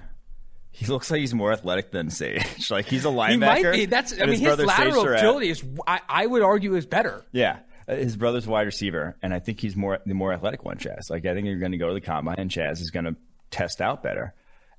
[0.71, 2.45] he looks like he's more athletic than Sage.
[2.69, 3.31] like he's a linebacker.
[3.31, 3.85] He might be.
[3.85, 7.25] That's I mean, his Sage lateral agility is I, I would argue is better.
[7.31, 7.59] Yeah.
[7.87, 10.77] Uh, his brother's wide receiver, and I think he's more the more athletic one.
[10.77, 13.05] Chazz, like I think you're going to go to the combine, and Chazz is going
[13.05, 13.15] to
[13.49, 14.33] test out better.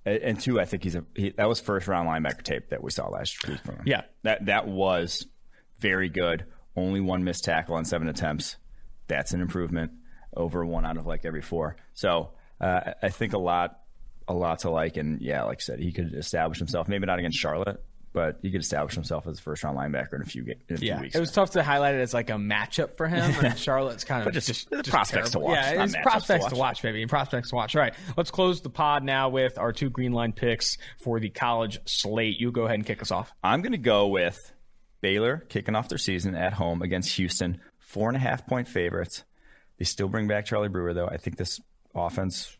[0.09, 2.91] And, two, I think he's a he, that was first round linebacker tape that we
[2.91, 3.83] saw last week from him.
[3.87, 5.27] Yeah, that that was
[5.79, 6.45] very good.
[6.77, 8.57] Only one missed tackle on seven attempts.
[9.07, 9.93] That's an improvement
[10.37, 11.77] over one out of like every four.
[11.95, 12.31] So
[12.61, 13.81] uh, I think a lot,
[14.29, 14.97] a lot to like.
[14.97, 16.89] And yeah, like I said, he could establish himself.
[16.89, 17.83] Maybe not against Charlotte,
[18.13, 20.79] but he could establish himself as a first round linebacker in a few, in a
[20.79, 21.15] few yeah, weeks.
[21.15, 23.33] it was tough to highlight it as like a matchup for him.
[23.45, 26.51] And Charlotte's kind of But just- just, just prospects to watch, Yeah, it's prospects to
[26.51, 26.83] to watch.
[26.83, 27.77] maybe prospects to watch.
[27.77, 31.29] All right, let's close the pod now with our two green line picks for the
[31.31, 32.41] college slate.
[32.41, 33.31] You go ahead and kick us off.
[33.45, 34.39] I'm going to go with
[35.01, 39.25] Baylor kicking off their season at home against Houston, four and a half point favorites.
[39.79, 41.07] They still bring back Charlie Brewer, though.
[41.07, 41.61] I think this
[41.95, 42.57] offense,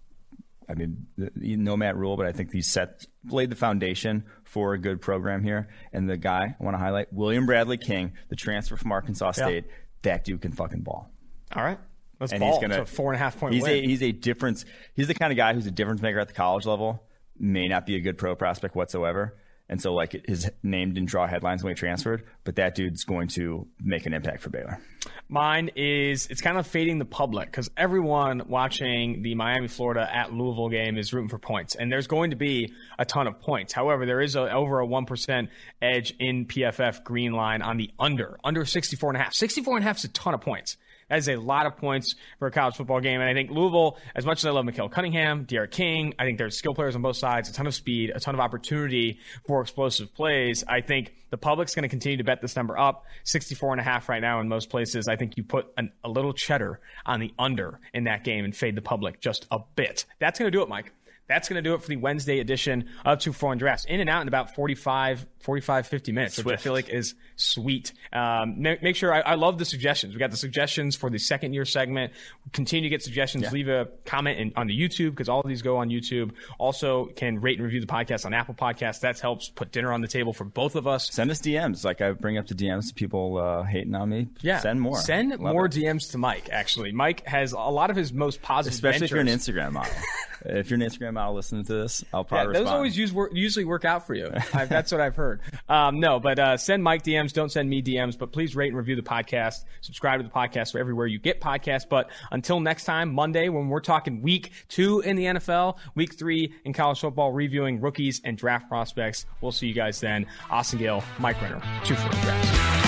[0.69, 4.79] I mean, no Matt Rhule, but I think these set laid the foundation for a
[4.79, 5.69] good program here.
[5.93, 9.65] And the guy I want to highlight, William Bradley King, the transfer from Arkansas State.
[10.03, 11.11] That dude can fucking ball.
[11.55, 11.79] All right,
[12.21, 12.53] let's And ball.
[12.53, 13.73] he's gonna It's a four and a half point He's win.
[13.85, 14.65] a he's a difference.
[14.95, 17.03] He's the kind of guy who's a difference maker at the college level.
[17.39, 19.37] May not be a good pro prospect whatsoever.
[19.69, 23.29] And so, like, his name didn't draw headlines when he transferred, but that dude's going
[23.29, 24.81] to make an impact for Baylor.
[25.29, 30.33] Mine is it's kind of fading the public because everyone watching the Miami, Florida at
[30.33, 33.75] Louisville game is rooting for points, and there's going to be a ton of points.
[33.75, 35.51] However, there is a, over a one percent
[35.83, 39.35] edge in PFF green line on the under under 64 and a half.
[39.35, 40.79] 64 and a half is a ton of points.
[41.09, 43.21] That is a lot of points for a college football game.
[43.21, 46.39] And I think Louisville, as much as I love Malik Cunningham, D'Eriq King, I think
[46.39, 49.63] there's skill players on both sides, a ton of speed, a ton of opportunity for
[49.63, 50.65] explosive plays.
[50.69, 53.05] I think the public's going to continue to bet this number up.
[53.25, 55.09] 64 and a half right now in most places.
[55.09, 58.55] I think you put an, a little cheddar on the under in that game and
[58.55, 60.05] fade the public just a bit.
[60.19, 60.93] That's going to do it, Mike.
[61.29, 63.85] That's going to do it for the Wednesday edition of Two for One Drafts.
[63.85, 67.93] In and out in about 45, 45 50 minutes, which I feel like is sweet.
[68.13, 70.15] Um, make, make sure, I, I love the suggestions.
[70.15, 72.13] We got the suggestions for the second year segment.
[72.53, 73.53] Continue to get suggestions.
[73.53, 76.33] Leave a comment in, on the YouTube because all of these go on YouTube.
[76.59, 79.01] Also, can rate and review the podcast on Apple Podcasts.
[79.01, 81.11] That helps put dinner on the table for both of us.
[81.13, 81.85] Send us DMs.
[81.85, 84.29] Like, I bring up the DMs to people uh, hating on me.
[84.41, 84.61] Yeah.
[84.61, 84.99] Send more.
[84.99, 85.73] Send Love more it.
[85.73, 86.93] DMs to Mike, actually.
[86.93, 89.93] Mike has a lot of his most positive Especially if you're an Instagram model.
[90.47, 92.77] if you're an Instagram model listening to this, I'll Yeah, probably those respond.
[92.77, 94.31] always use work, usually work out for you.
[94.55, 95.41] I, that's what I've heard.
[95.69, 97.33] Um, no, but uh, send Mike DMs.
[97.33, 98.17] Don't send me DMs.
[98.19, 99.65] But please rate and review the podcast.
[99.81, 101.89] Subscribe to the podcast for everywhere you get podcasts.
[101.89, 106.55] But until next time, Monday, when we're talking week two in the NFL, week three
[106.65, 109.27] in college football, reviewing rookies and draft prospects.
[109.41, 110.27] We'll see you guys then.
[110.51, 112.88] Austin Gayle, Mike Renner, two for the drafts.